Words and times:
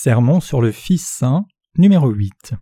Sermon 0.00 0.38
sur 0.38 0.60
le 0.60 0.70
Fils 0.70 1.04
Saint, 1.04 1.44
numéro 1.76 2.08
8. 2.08 2.54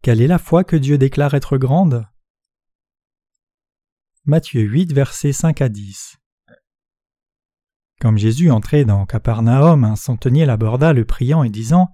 Quelle 0.00 0.22
est 0.22 0.28
la 0.28 0.38
foi 0.38 0.62
que 0.62 0.76
Dieu 0.76 0.96
déclare 0.96 1.34
être 1.34 1.58
grande? 1.58 2.06
Matthieu 4.26 4.60
8, 4.60 4.92
versets 4.92 5.32
5 5.32 5.60
à 5.60 5.68
10. 5.68 6.18
Comme 8.00 8.16
Jésus 8.16 8.52
entrait 8.52 8.84
dans 8.84 9.04
Capernaum, 9.04 9.82
un 9.82 9.96
centenier 9.96 10.46
l'aborda, 10.46 10.92
le 10.92 11.04
priant 11.04 11.42
et 11.42 11.50
disant 11.50 11.88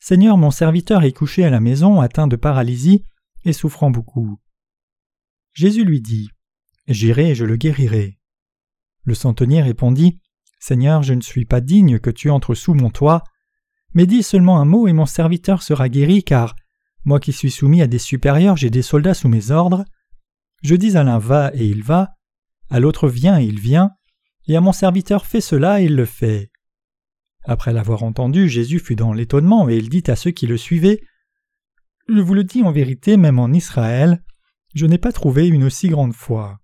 Seigneur, 0.00 0.36
mon 0.36 0.50
serviteur 0.50 1.04
est 1.04 1.12
couché 1.12 1.44
à 1.44 1.50
la 1.50 1.60
maison, 1.60 2.00
atteint 2.00 2.26
de 2.26 2.34
paralysie 2.34 3.04
et 3.44 3.52
souffrant 3.52 3.92
beaucoup. 3.92 4.40
Jésus 5.52 5.84
lui 5.84 6.00
dit 6.00 6.28
J'irai 6.88 7.30
et 7.30 7.34
je 7.36 7.44
le 7.44 7.54
guérirai. 7.54 8.18
Le 9.04 9.14
centenier 9.14 9.62
répondit 9.62 10.20
Seigneur, 10.62 11.02
je 11.02 11.12
ne 11.12 11.20
suis 11.20 11.44
pas 11.44 11.60
digne 11.60 11.98
que 11.98 12.08
tu 12.08 12.30
entres 12.30 12.54
sous 12.54 12.72
mon 12.72 12.88
toit, 12.88 13.24
mais 13.94 14.06
dis 14.06 14.22
seulement 14.22 14.60
un 14.60 14.64
mot 14.64 14.86
et 14.86 14.92
mon 14.92 15.06
serviteur 15.06 15.60
sera 15.60 15.88
guéri, 15.88 16.22
car 16.22 16.54
moi 17.04 17.18
qui 17.18 17.32
suis 17.32 17.50
soumis 17.50 17.82
à 17.82 17.88
des 17.88 17.98
supérieurs, 17.98 18.56
j'ai 18.56 18.70
des 18.70 18.80
soldats 18.80 19.12
sous 19.12 19.28
mes 19.28 19.50
ordres. 19.50 19.84
Je 20.62 20.76
dis 20.76 20.96
à 20.96 21.02
l'un 21.02 21.18
va 21.18 21.50
et 21.54 21.66
il 21.66 21.82
va, 21.82 22.14
à 22.70 22.78
l'autre 22.78 23.08
viens 23.08 23.40
et 23.40 23.44
il 23.44 23.58
vient, 23.58 23.90
et 24.46 24.54
à 24.54 24.60
mon 24.60 24.70
serviteur 24.70 25.26
fais 25.26 25.40
cela 25.40 25.80
et 25.80 25.86
il 25.86 25.96
le 25.96 26.04
fait. 26.04 26.52
Après 27.42 27.72
l'avoir 27.72 28.04
entendu, 28.04 28.48
Jésus 28.48 28.78
fut 28.78 28.94
dans 28.94 29.12
l'étonnement 29.12 29.68
et 29.68 29.76
il 29.76 29.88
dit 29.88 30.04
à 30.06 30.14
ceux 30.14 30.30
qui 30.30 30.46
le 30.46 30.56
suivaient 30.56 31.00
Je 32.08 32.20
vous 32.20 32.34
le 32.34 32.44
dis 32.44 32.62
en 32.62 32.70
vérité, 32.70 33.16
même 33.16 33.40
en 33.40 33.52
Israël, 33.52 34.22
je 34.76 34.86
n'ai 34.86 34.98
pas 34.98 35.10
trouvé 35.10 35.48
une 35.48 35.64
aussi 35.64 35.88
grande 35.88 36.14
foi. 36.14 36.61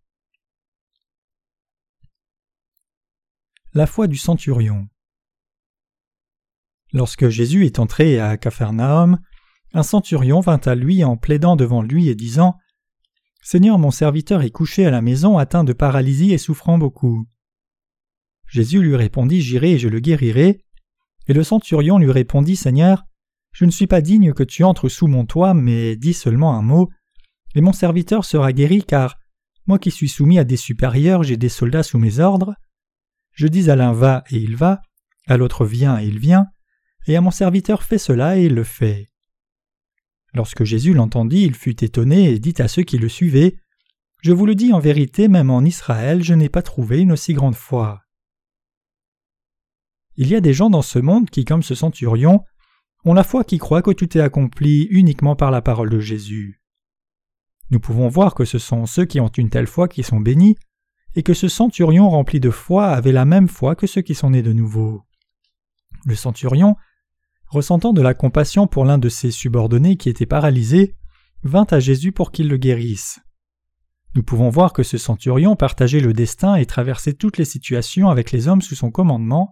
La 3.79 3.87
foi 3.87 4.09
du 4.09 4.17
centurion. 4.17 4.89
Lorsque 6.93 7.29
Jésus 7.29 7.65
est 7.65 7.79
entré 7.79 8.19
à 8.19 8.37
Capharnaüm, 8.37 9.21
un 9.73 9.85
centurion 9.85 10.41
vint 10.41 10.61
à 10.65 10.75
lui 10.75 11.05
en 11.05 11.17
plaidant 11.17 11.55
devant 11.55 11.81
lui 11.81 12.09
et 12.09 12.17
disant 12.17 12.57
Seigneur, 13.41 13.79
mon 13.79 13.93
serviteur 13.93 14.43
est 14.43 14.51
couché 14.51 14.85
à 14.85 14.91
la 14.91 15.01
maison, 15.01 15.39
atteint 15.39 15.63
de 15.63 15.73
paralysie 15.73 16.33
et 16.33 16.39
souffrant 16.39 16.77
beaucoup. 16.77 17.29
Jésus 18.49 18.83
lui 18.83 18.97
répondit 18.97 19.43
J'irai 19.43 19.75
et 19.75 19.79
je 19.79 19.89
le 19.89 20.01
guérirai. 20.01 20.65
Et 21.29 21.33
le 21.33 21.45
centurion 21.45 21.99
lui 21.99 22.11
répondit 22.11 22.57
Seigneur, 22.57 23.05
je 23.53 23.65
ne 23.65 23.71
suis 23.71 23.87
pas 23.87 24.01
digne 24.01 24.33
que 24.33 24.43
tu 24.43 24.65
entres 24.65 24.89
sous 24.89 25.07
mon 25.07 25.25
toit, 25.25 25.55
mais 25.55 25.95
dis 25.95 26.15
seulement 26.15 26.57
un 26.57 26.63
mot, 26.63 26.91
et 27.55 27.61
mon 27.61 27.73
serviteur 27.73 28.25
sera 28.25 28.53
guéri, 28.53 28.83
car 28.83 29.21
moi 29.69 29.79
qui 29.79 29.93
suis 29.93 30.09
soumis 30.09 30.41
à 30.41 30.45
des 30.45 30.57
supérieurs, 30.57 31.23
j'ai 31.23 31.37
des 31.37 31.49
soldats 31.49 31.85
sous 31.85 32.01
mes 32.01 32.19
ordres. 32.19 32.57
Je 33.39 33.47
dis 33.47 33.71
à 33.71 33.77
l'un 33.77 33.93
va 33.93 34.25
et 34.31 34.37
il 34.37 34.57
va, 34.57 34.83
à 35.29 35.37
l'autre 35.37 35.65
viens 35.65 36.01
et 36.01 36.05
il 36.05 36.19
vient, 36.19 36.49
et 37.07 37.15
à 37.15 37.21
mon 37.21 37.31
serviteur 37.31 37.85
fais 37.85 37.97
cela 37.97 38.37
et 38.37 38.47
il 38.47 38.55
le 38.55 38.65
fait. 38.65 39.13
Lorsque 40.35 40.65
Jésus 40.65 40.93
l'entendit, 40.93 41.45
il 41.45 41.55
fut 41.55 41.85
étonné 41.85 42.33
et 42.33 42.41
dit 42.41 42.57
à 42.59 42.67
ceux 42.67 42.83
qui 42.83 42.99
le 42.99 43.09
suivaient 43.09 43.55
Je 44.23 44.33
vous 44.33 44.45
le 44.45 44.57
dis 44.57 44.73
en 44.73 44.81
vérité, 44.81 45.29
même 45.29 45.51
en 45.51 45.63
Israël, 45.63 46.25
je 46.25 46.35
n'ai 46.35 46.49
pas 46.49 46.63
trouvé 46.63 46.99
une 46.99 47.13
aussi 47.13 47.33
grande 47.33 47.55
foi. 47.55 48.01
Il 50.17 50.27
y 50.27 50.35
a 50.35 50.41
des 50.41 50.53
gens 50.53 50.69
dans 50.69 50.83
ce 50.83 50.99
monde 50.99 51.31
qui, 51.31 51.45
comme 51.45 51.63
ce 51.63 51.77
centurion, 51.77 52.43
ont 53.05 53.15
la 53.15 53.23
foi 53.23 53.45
qui 53.45 53.59
croit 53.59 53.83
que 53.83 53.93
tout 53.93 54.19
est 54.19 54.21
accompli 54.21 54.89
uniquement 54.91 55.37
par 55.37 55.53
la 55.53 55.63
parole 55.63 55.91
de 55.91 56.01
Jésus. 56.01 56.61
Nous 57.71 57.79
pouvons 57.79 58.09
voir 58.09 58.35
que 58.35 58.45
ce 58.45 58.59
sont 58.59 58.85
ceux 58.87 59.05
qui 59.05 59.21
ont 59.21 59.29
une 59.29 59.49
telle 59.49 59.69
foi 59.69 59.87
qui 59.87 60.03
sont 60.03 60.19
bénis, 60.19 60.57
et 61.19 61.25
que 61.25 61.35
ce 61.35 61.49
centurion 61.49 62.09
rempli 62.09 62.39
de 62.39 62.49
foi 62.49 62.87
avait 62.87 63.11
la 63.11 63.25
même 63.25 63.49
foi 63.49 63.75
que 63.75 63.89
ceux 63.89 64.03
qui 64.03 64.15
sont 64.15 64.31
nés 64.31 64.43
de 64.45 64.53
nouveau. 64.53 65.03
Le 66.05 66.15
centurion, 66.15 66.77
ressentant 67.49 67.93
de 67.93 68.01
la 68.01 68.15
compassion 68.15 68.69
pour 68.69 68.85
l'un 68.85 68.99
de 68.99 69.09
ses 69.09 69.33
subordonnés 69.33 69.97
qui 69.97 70.11
était 70.11 70.27
paralysé, 70.27 70.95
vint 71.43 71.67
à 71.73 71.81
Jésus 71.81 72.13
pour 72.13 72.31
qu'il 72.31 72.47
le 72.47 72.57
guérisse. 72.57 73.19
Nous 74.15 74.23
pouvons 74.23 74.49
voir 74.49 74.73
que 74.73 74.85
ce 74.85 74.97
centurion 74.97 75.57
partageait 75.57 75.99
le 75.99 76.13
destin 76.13 76.55
et 76.55 76.67
traversait 76.67 77.15
toutes 77.15 77.37
les 77.37 77.45
situations 77.45 78.11
avec 78.11 78.31
les 78.31 78.47
hommes 78.47 78.63
sous 78.63 78.77
son 78.77 78.93
commandement, 78.93 79.51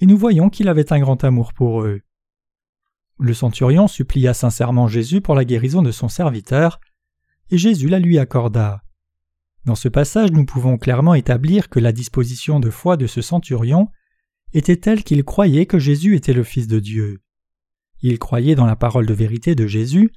et 0.00 0.04
nous 0.04 0.18
voyons 0.18 0.50
qu'il 0.50 0.68
avait 0.68 0.92
un 0.92 1.00
grand 1.00 1.24
amour 1.24 1.54
pour 1.54 1.80
eux. 1.80 2.02
Le 3.18 3.32
centurion 3.32 3.88
supplia 3.88 4.34
sincèrement 4.34 4.88
Jésus 4.88 5.22
pour 5.22 5.36
la 5.36 5.46
guérison 5.46 5.80
de 5.80 5.90
son 5.90 6.10
serviteur, 6.10 6.80
et 7.48 7.56
Jésus 7.56 7.88
la 7.88 7.98
lui 7.98 8.18
accorda. 8.18 8.82
Dans 9.64 9.74
ce 9.74 9.88
passage, 9.88 10.32
nous 10.32 10.44
pouvons 10.44 10.76
clairement 10.76 11.14
établir 11.14 11.68
que 11.68 11.78
la 11.78 11.92
disposition 11.92 12.58
de 12.58 12.70
foi 12.70 12.96
de 12.96 13.06
ce 13.06 13.22
centurion 13.22 13.88
était 14.52 14.76
telle 14.76 15.04
qu'il 15.04 15.24
croyait 15.24 15.66
que 15.66 15.78
Jésus 15.78 16.16
était 16.16 16.32
le 16.32 16.42
Fils 16.42 16.66
de 16.66 16.80
Dieu. 16.80 17.22
Il 18.00 18.18
croyait 18.18 18.56
dans 18.56 18.66
la 18.66 18.76
parole 18.76 19.06
de 19.06 19.14
vérité 19.14 19.54
de 19.54 19.66
Jésus, 19.66 20.10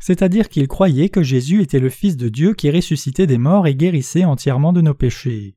c'est-à-dire 0.00 0.48
qu'il 0.48 0.66
croyait 0.66 1.08
que 1.08 1.22
Jésus 1.22 1.62
était 1.62 1.78
le 1.78 1.90
Fils 1.90 2.16
de 2.16 2.28
Dieu 2.28 2.54
qui 2.54 2.70
ressuscitait 2.70 3.28
des 3.28 3.38
morts 3.38 3.66
et 3.66 3.76
guérissait 3.76 4.24
entièrement 4.24 4.72
de 4.72 4.80
nos 4.80 4.94
péchés. 4.94 5.56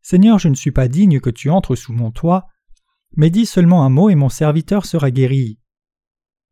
Seigneur, 0.00 0.38
je 0.38 0.48
ne 0.48 0.54
suis 0.54 0.70
pas 0.70 0.88
digne 0.88 1.20
que 1.20 1.28
tu 1.28 1.50
entres 1.50 1.76
sous 1.76 1.92
mon 1.92 2.10
toit, 2.10 2.46
mais 3.16 3.28
dis 3.28 3.44
seulement 3.44 3.84
un 3.84 3.90
mot 3.90 4.08
et 4.08 4.14
mon 4.14 4.30
serviteur 4.30 4.86
sera 4.86 5.10
guéri. 5.10 5.58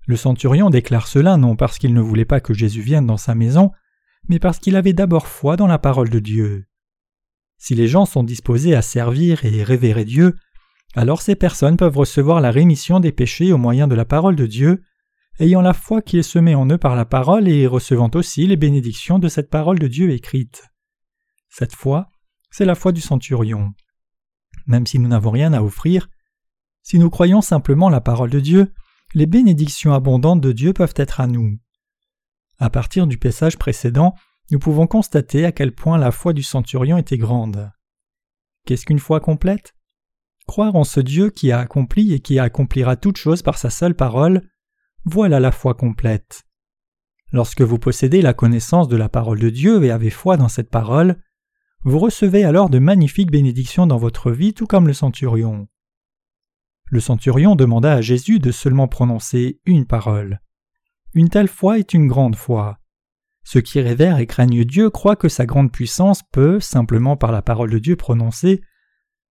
Le 0.07 0.17
centurion 0.17 0.69
déclare 0.69 1.09
cela 1.09 1.37
non 1.37 1.57
parce 1.57 1.79
qu'il 1.79 1.95
ne 1.95 2.01
voulait 2.01 2.25
pas 2.25 2.41
que 2.41 2.55
Jésus 2.55 2.83
vienne 2.83 3.07
dans 3.07 3.17
sa 3.17 3.35
maison, 3.35 3.73
mais 4.29 4.39
parce 4.39 4.59
qu'il 4.59 4.77
avait 4.77 4.93
d'abord 4.93 5.27
foi 5.27 5.57
dans 5.57 5.67
la 5.67 5.79
parole 5.79 6.11
de 6.11 6.19
Dieu. 6.19 6.67
Si 7.59 7.75
les 7.75 7.89
gens 7.89 8.07
sont 8.07 8.23
disposés 8.23 8.75
à 8.75 8.83
servir 8.83 9.45
et 9.45 9.63
révérer 9.63 10.05
Dieu, 10.05 10.37
alors 10.95 11.23
ces 11.23 11.35
personnes 11.35 11.77
peuvent 11.77 11.97
recevoir 11.97 12.41
la 12.41 12.51
rémission 12.51 13.01
des 13.01 13.13
péchés 13.13 13.53
au 13.53 13.59
moyen 13.59 13.87
de 13.87 13.95
la 13.95 14.05
parole 14.05 14.37
de 14.37 14.47
Dieu, 14.47 14.83
ayant 15.39 15.61
la 15.61 15.75
foi 15.75 16.03
qui 16.03 16.19
est 16.19 16.23
semée 16.23 16.55
en 16.55 16.69
eux 16.71 16.79
par 16.79 16.97
la 16.97 17.05
parole 17.05 17.49
et 17.49 17.67
recevant 17.67 18.11
aussi 18.15 18.47
les 18.47 18.57
bénédictions 18.57 19.19
de 19.19 19.29
cette 19.29 19.51
parole 19.51 19.79
de 19.79 19.89
Dieu 19.89 20.11
écrite. 20.11 20.65
Cette 21.49 21.75
foi, 21.75 22.09
c'est 22.51 22.65
la 22.65 22.75
foi 22.75 22.93
du 22.93 23.01
centurion. 23.01 23.73
Même 24.67 24.87
si 24.87 24.99
nous 24.99 25.09
n'avons 25.09 25.31
rien 25.31 25.53
à 25.53 25.63
offrir, 25.63 26.09
si 26.83 26.99
nous 26.99 27.11
croyons 27.11 27.41
simplement 27.41 27.89
la 27.89 28.01
parole 28.01 28.31
de 28.31 28.41
Dieu, 28.41 28.73
les 29.15 29.27
bénédictions 29.27 29.93
abondantes 29.93 30.41
de 30.41 30.53
Dieu 30.53 30.73
peuvent 30.73 30.95
être 30.97 31.21
à 31.21 31.27
nous. 31.27 31.59
À 32.59 32.71
partir 32.71 33.07
du 33.07 33.19
passage 33.19 33.59
précédent, 33.59 34.15
nous 34.51 34.59
pouvons 34.59 34.87
constater 34.87 35.45
à 35.45 35.53
quel 35.53 35.73
point 35.73 35.99
la 35.99 36.11
foi 36.11 36.33
du 36.33 36.43
centurion 36.43 36.97
était 36.97 37.19
grande. 37.19 37.71
Qu'est-ce 38.65 38.87
qu'une 38.87 38.99
foi 38.99 39.21
complète? 39.21 39.75
Croire 40.47 40.77
en 40.77 40.85
ce 40.85 41.01
Dieu 41.01 41.31
qui 41.31 41.51
a 41.53 41.59
accompli 41.59 42.15
et 42.15 42.21
qui 42.21 42.39
accomplira 42.39 42.97
toutes 42.97 43.17
choses 43.19 43.43
par 43.43 43.59
sa 43.59 43.69
seule 43.69 43.95
parole, 43.95 44.43
voilà 45.05 45.41
la 45.41 45.53
foi 45.53 45.75
complète. 45.75 46.45
Lorsque 47.33 47.63
vous 47.63 47.79
possédez 47.79 48.23
la 48.23 48.35
connaissance 48.35 48.89
de 48.89 48.97
la 48.97 49.09
parole 49.09 49.41
de 49.41 49.51
Dieu 49.51 49.83
et 49.85 49.91
avez 49.91 50.11
foi 50.11 50.37
dans 50.37 50.49
cette 50.49 50.71
parole, 50.71 51.21
vous 51.83 51.99
recevez 51.99 52.45
alors 52.45 52.71
de 52.71 52.79
magnifiques 52.79 53.31
bénédictions 53.31 53.87
dans 53.87 53.99
votre 53.99 54.31
vie 54.31 54.55
tout 54.55 54.67
comme 54.67 54.87
le 54.87 54.95
centurion. 54.95 55.69
Le 56.87 57.01
centurion 57.01 57.57
demanda 57.57 57.93
à 57.93 58.01
Jésus 58.01 58.39
de 58.39 58.53
seulement 58.53 58.89
prononcer 58.89 59.61
une 59.67 59.87
parole. 59.87 60.41
Une 61.17 61.31
telle 61.31 61.49
foi 61.49 61.79
est 61.79 61.95
une 61.95 62.09
grande 62.09 62.37
foi. 62.37 62.79
Ceux 63.43 63.63
qui 63.63 63.81
révèrent 63.81 64.19
et 64.19 64.27
craignent 64.27 64.67
Dieu 64.67 64.91
croient 64.91 65.17
que 65.17 65.31
sa 65.31 65.47
grande 65.47 65.73
puissance 65.73 66.21
peut, 66.31 66.61
simplement 66.61 67.17
par 67.17 67.33
la 67.33 67.41
parole 67.41 67.71
de 67.71 67.79
Dieu 67.79 67.97
prononcée, 67.97 68.61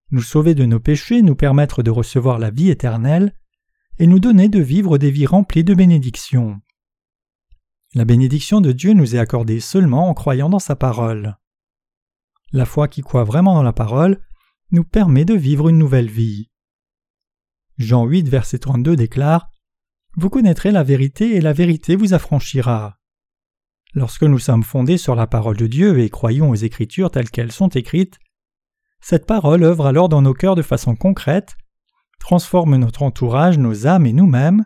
nous 0.09 0.23
sauver 0.23 0.55
de 0.55 0.65
nos 0.65 0.79
péchés, 0.79 1.21
nous 1.21 1.35
permettre 1.35 1.83
de 1.83 1.91
recevoir 1.91 2.39
la 2.39 2.49
vie 2.49 2.71
éternelle, 2.71 3.35
et 3.99 4.07
nous 4.07 4.17
donner 4.17 4.49
de 4.49 4.59
vivre 4.59 4.97
des 4.97 5.11
vies 5.11 5.27
remplies 5.27 5.63
de 5.63 5.75
bénédictions. 5.75 6.59
La 7.93 8.03
bénédiction 8.03 8.61
de 8.61 8.71
Dieu 8.71 8.93
nous 8.93 9.15
est 9.15 9.19
accordée 9.19 9.59
seulement 9.59 10.09
en 10.09 10.15
croyant 10.15 10.49
dans 10.49 10.57
sa 10.57 10.75
parole. 10.75 11.37
La 12.51 12.65
foi 12.65 12.87
qui 12.87 13.01
croit 13.03 13.25
vraiment 13.25 13.53
dans 13.53 13.61
la 13.61 13.73
parole 13.73 14.25
nous 14.71 14.85
permet 14.85 15.23
de 15.23 15.35
vivre 15.35 15.69
une 15.69 15.77
nouvelle 15.77 16.09
vie. 16.09 16.49
Jean 17.77 18.05
8, 18.05 18.27
verset 18.27 18.57
32 18.57 18.95
déclare 18.95 19.51
vous 20.17 20.29
connaîtrez 20.29 20.71
la 20.71 20.83
vérité 20.83 21.35
et 21.35 21.41
la 21.41 21.53
vérité 21.53 21.95
vous 21.95 22.13
affranchira. 22.13 22.97
Lorsque 23.93 24.23
nous 24.23 24.39
sommes 24.39 24.63
fondés 24.63 24.97
sur 24.97 25.15
la 25.15 25.27
parole 25.27 25.57
de 25.57 25.67
Dieu 25.67 25.99
et 25.99 26.09
croyons 26.09 26.49
aux 26.49 26.55
Écritures 26.55 27.11
telles 27.11 27.29
qu'elles 27.29 27.51
sont 27.51 27.69
écrites, 27.69 28.19
cette 29.01 29.25
parole 29.25 29.63
œuvre 29.63 29.85
alors 29.85 30.09
dans 30.09 30.21
nos 30.21 30.33
cœurs 30.33 30.55
de 30.55 30.61
façon 30.61 30.95
concrète, 30.95 31.55
transforme 32.19 32.75
notre 32.77 33.03
entourage, 33.03 33.57
nos 33.57 33.87
âmes 33.87 34.05
et 34.05 34.13
nous-mêmes, 34.13 34.65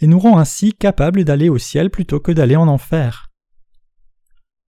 et 0.00 0.06
nous 0.06 0.18
rend 0.18 0.38
ainsi 0.38 0.72
capables 0.72 1.24
d'aller 1.24 1.48
au 1.48 1.58
ciel 1.58 1.90
plutôt 1.90 2.20
que 2.20 2.32
d'aller 2.32 2.56
en 2.56 2.68
enfer. 2.68 3.30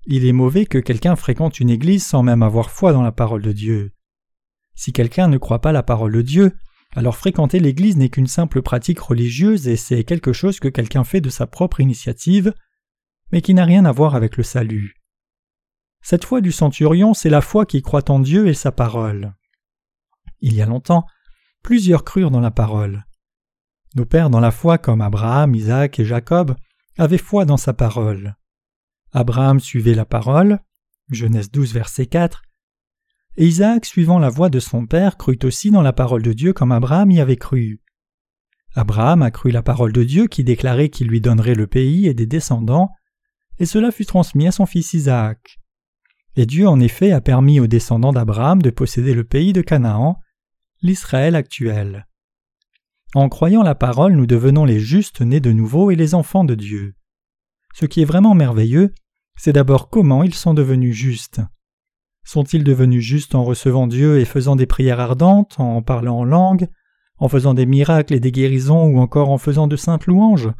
Il 0.04 0.26
est 0.26 0.32
mauvais 0.32 0.66
que 0.66 0.78
quelqu'un 0.78 1.16
fréquente 1.16 1.60
une 1.60 1.70
église 1.70 2.04
sans 2.04 2.22
même 2.22 2.42
avoir 2.42 2.70
foi 2.70 2.92
dans 2.92 3.02
la 3.02 3.12
parole 3.12 3.42
de 3.42 3.52
Dieu. 3.52 3.92
Si 4.74 4.92
quelqu'un 4.92 5.28
ne 5.28 5.38
croit 5.38 5.60
pas 5.60 5.72
la 5.72 5.82
parole 5.82 6.12
de 6.12 6.22
Dieu, 6.22 6.54
alors 6.94 7.16
fréquenter 7.16 7.58
l'Église 7.58 7.96
n'est 7.96 8.10
qu'une 8.10 8.26
simple 8.26 8.60
pratique 8.60 9.00
religieuse 9.00 9.66
et 9.66 9.76
c'est 9.76 10.04
quelque 10.04 10.32
chose 10.32 10.60
que 10.60 10.68
quelqu'un 10.68 11.04
fait 11.04 11.22
de 11.22 11.30
sa 11.30 11.46
propre 11.46 11.80
initiative, 11.80 12.52
mais 13.30 13.40
qui 13.40 13.54
n'a 13.54 13.64
rien 13.64 13.84
à 13.86 13.92
voir 13.92 14.14
avec 14.14 14.36
le 14.36 14.42
salut. 14.42 14.94
Cette 16.02 16.24
foi 16.24 16.40
du 16.40 16.52
centurion, 16.52 17.14
c'est 17.14 17.30
la 17.30 17.40
foi 17.40 17.64
qui 17.64 17.80
croit 17.80 18.10
en 18.10 18.18
Dieu 18.18 18.48
et 18.48 18.54
sa 18.54 18.72
parole. 18.72 19.34
Il 20.40 20.54
y 20.54 20.60
a 20.60 20.66
longtemps, 20.66 21.06
plusieurs 21.62 22.04
crurent 22.04 22.30
dans 22.30 22.40
la 22.40 22.50
parole. 22.50 23.04
Nos 23.94 24.04
pères 24.04 24.30
dans 24.30 24.40
la 24.40 24.50
foi 24.50 24.78
comme 24.78 25.00
Abraham, 25.00 25.54
Isaac 25.54 25.98
et 25.98 26.04
Jacob 26.04 26.56
avaient 26.98 27.18
foi 27.18 27.44
dans 27.44 27.56
sa 27.56 27.72
parole. 27.72 28.36
Abraham 29.12 29.60
suivait 29.60 29.94
la 29.94 30.04
parole, 30.04 30.58
Genèse 31.10 31.50
12 31.50 31.72
verset 31.72 32.06
4, 32.06 32.42
Isaac, 33.38 33.86
suivant 33.86 34.18
la 34.18 34.28
voix 34.28 34.50
de 34.50 34.60
son 34.60 34.86
père, 34.86 35.16
crut 35.16 35.44
aussi 35.44 35.70
dans 35.70 35.80
la 35.80 35.94
parole 35.94 36.22
de 36.22 36.34
Dieu 36.34 36.52
comme 36.52 36.72
Abraham 36.72 37.10
y 37.10 37.20
avait 37.20 37.36
cru. 37.36 37.80
Abraham 38.74 39.22
a 39.22 39.30
cru 39.30 39.50
la 39.50 39.62
parole 39.62 39.92
de 39.92 40.04
Dieu 40.04 40.26
qui 40.26 40.44
déclarait 40.44 40.90
qu'il 40.90 41.08
lui 41.08 41.20
donnerait 41.20 41.54
le 41.54 41.66
pays 41.66 42.06
et 42.06 42.14
des 42.14 42.26
descendants, 42.26 42.90
et 43.58 43.66
cela 43.66 43.90
fut 43.90 44.06
transmis 44.06 44.46
à 44.46 44.52
son 44.52 44.66
fils 44.66 44.92
Isaac. 44.92 45.58
Et 46.36 46.46
Dieu 46.46 46.68
en 46.68 46.80
effet 46.80 47.12
a 47.12 47.20
permis 47.20 47.60
aux 47.60 47.66
descendants 47.66 48.12
d'Abraham 48.12 48.60
de 48.60 48.70
posséder 48.70 49.14
le 49.14 49.24
pays 49.24 49.52
de 49.52 49.62
Canaan, 49.62 50.18
l'Israël 50.82 51.34
actuel. 51.34 52.06
En 53.14 53.28
croyant 53.28 53.62
la 53.62 53.74
parole, 53.74 54.14
nous 54.14 54.26
devenons 54.26 54.64
les 54.64 54.80
justes 54.80 55.20
nés 55.20 55.40
de 55.40 55.52
nouveau 55.52 55.90
et 55.90 55.96
les 55.96 56.14
enfants 56.14 56.44
de 56.44 56.54
Dieu. 56.54 56.94
Ce 57.74 57.86
qui 57.86 58.00
est 58.02 58.06
vraiment 58.06 58.34
merveilleux, 58.34 58.94
c'est 59.36 59.52
d'abord 59.52 59.90
comment 59.90 60.22
ils 60.22 60.34
sont 60.34 60.54
devenus 60.54 60.94
justes. 60.94 61.40
Sont-ils 62.24 62.64
devenus 62.64 63.02
justes 63.02 63.34
en 63.34 63.44
recevant 63.44 63.86
Dieu 63.86 64.18
et 64.20 64.24
faisant 64.24 64.56
des 64.56 64.66
prières 64.66 65.00
ardentes, 65.00 65.58
en 65.58 65.82
parlant 65.82 66.18
en 66.18 66.24
langue, 66.24 66.68
en 67.18 67.28
faisant 67.28 67.54
des 67.54 67.66
miracles 67.66 68.14
et 68.14 68.20
des 68.20 68.32
guérisons 68.32 68.86
ou 68.86 68.98
encore 68.98 69.30
en 69.30 69.38
faisant 69.38 69.66
de 69.66 69.76
simples 69.76 70.10
louanges? 70.10 70.50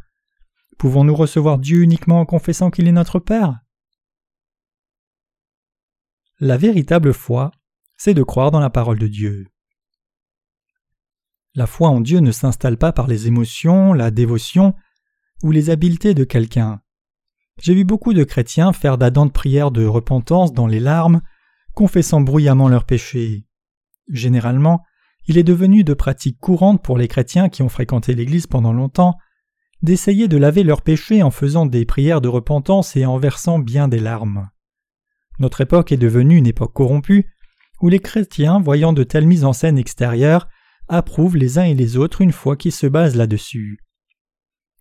Pouvons-nous 0.79 1.15
recevoir 1.15 1.59
Dieu 1.59 1.83
uniquement 1.83 2.21
en 2.21 2.27
confessant 2.27 2.71
qu'il 2.71 2.89
est 2.89 2.93
notre 2.93 3.19
Père? 3.19 3.61
La 6.41 6.57
véritable 6.57 7.13
foi, 7.13 7.53
c'est 7.97 8.15
de 8.15 8.23
croire 8.25 8.51
dans 8.51 8.61
la 8.61 8.71
parole 8.71 8.99
de 8.99 9.07
Dieu. 9.07 9.47
La 11.55 11.67
foi 11.67 11.89
en 11.89 12.01
Dieu 12.01 12.19
ne 12.19 12.33
s'installe 12.33 12.79
pas 12.79 12.93
par 12.93 13.07
les 13.07 13.29
émotions, 13.29 13.93
la 13.93 14.11
dévotion 14.11 14.75
ou 15.43 15.53
les 15.53 15.71
habiletés 15.71 16.15
de 16.15 16.25
quelqu'un. 16.25 16.81
J'ai 17.61 17.75
vu 17.75 17.85
beaucoup 17.85 18.15
de 18.15 18.25
chrétiens 18.25 18.73
faire 18.73 18.99
d'adentes 18.99 19.33
prières 19.33 19.71
de 19.71 19.85
repentance 19.85 20.53
dans 20.53 20.67
les 20.67 20.81
larmes, 20.81 21.21
confessant 21.75 22.21
bruyamment 22.21 22.69
leurs 22.69 22.85
péchés. 22.85 23.45
Généralement, 24.09 24.83
il 25.27 25.39
est 25.39 25.45
devenu 25.45 25.85
de 25.85 25.95
pratique 25.95 26.39
courante 26.41 26.83
pour 26.83 26.99
les 26.99 27.09
chrétiens 27.09 27.49
qui 27.49 27.63
ont 27.63 27.69
fréquenté 27.69 28.15
l'Église 28.15 28.47
pendant 28.47 28.73
longtemps 28.73 29.17
d'essayer 29.83 30.29
de 30.29 30.37
laver 30.37 30.63
leurs 30.63 30.83
péchés 30.83 31.23
en 31.23 31.31
faisant 31.31 31.67
des 31.67 31.85
prières 31.85 32.21
de 32.21 32.29
repentance 32.29 32.97
et 32.97 33.05
en 33.05 33.19
versant 33.19 33.59
bien 33.59 33.89
des 33.89 33.99
larmes. 33.99 34.49
Notre 35.39 35.61
époque 35.61 35.93
est 35.93 35.97
devenue 35.97 36.37
une 36.37 36.47
époque 36.47 36.73
corrompue, 36.73 37.27
où 37.81 37.89
les 37.89 37.99
chrétiens, 37.99 38.61
voyant 38.61 38.93
de 38.93 39.03
telles 39.03 39.27
mises 39.27 39.45
en 39.45 39.53
scène 39.53 39.79
extérieures, 39.79 40.49
approuvent 40.89 41.37
les 41.37 41.59
uns 41.59 41.65
et 41.65 41.75
les 41.75 41.97
autres 41.97 42.21
une 42.21 42.33
foi 42.33 42.57
qui 42.57 42.71
se 42.71 42.87
base 42.87 43.17
là-dessus. 43.17 43.79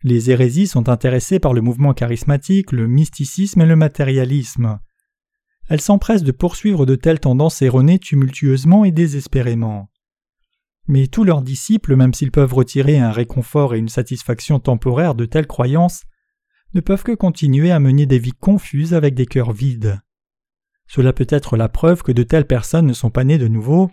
Les 0.04 0.30
hérésies 0.30 0.68
sont 0.68 0.90
intéressées 0.90 1.40
par 1.40 1.54
le 1.54 1.62
mouvement 1.62 1.94
charismatique, 1.94 2.72
le 2.72 2.88
mysticisme 2.88 3.62
et 3.62 3.66
le 3.66 3.76
matérialisme. 3.76 4.80
Elles 5.70 5.82
s'empressent 5.82 6.24
de 6.24 6.32
poursuivre 6.32 6.86
de 6.86 6.96
telles 6.96 7.20
tendances 7.20 7.62
erronées 7.62 8.00
tumultueusement 8.00 8.84
et 8.84 8.92
désespérément. 8.92 9.90
Mais 10.88 11.08
tous 11.08 11.24
leurs 11.24 11.42
disciples, 11.42 11.96
même 11.96 12.14
s'ils 12.14 12.32
peuvent 12.32 12.54
retirer 12.54 13.00
un 13.00 13.12
réconfort 13.12 13.76
et 13.76 13.80
une 13.80 13.90
satisfaction 13.90 14.60
temporaire 14.60 15.16
de 15.16 15.26
telles 15.26 15.48
croyances, 15.48 16.04
ne 16.74 16.82
peuvent 16.82 17.04
que 17.04 17.14
continuer 17.14 17.72
à 17.72 17.80
mener 17.80 18.06
des 18.06 18.20
vies 18.20 18.32
confuses 18.32 18.94
avec 18.94 19.14
des 19.14 19.26
cœurs 19.26 19.54
vides. 19.54 20.02
Cela 20.88 21.14
peut 21.14 21.28
être 21.30 21.56
la 21.56 21.70
preuve 21.70 22.04
que 22.04 22.12
de 22.12 22.24
telles 22.24 22.48
personnes 22.48 22.88
ne 22.88 22.94
sont 22.94 23.12
pas 23.12 23.24
nées 23.24 23.38
de 23.38 23.48
nouveau, 23.48 23.90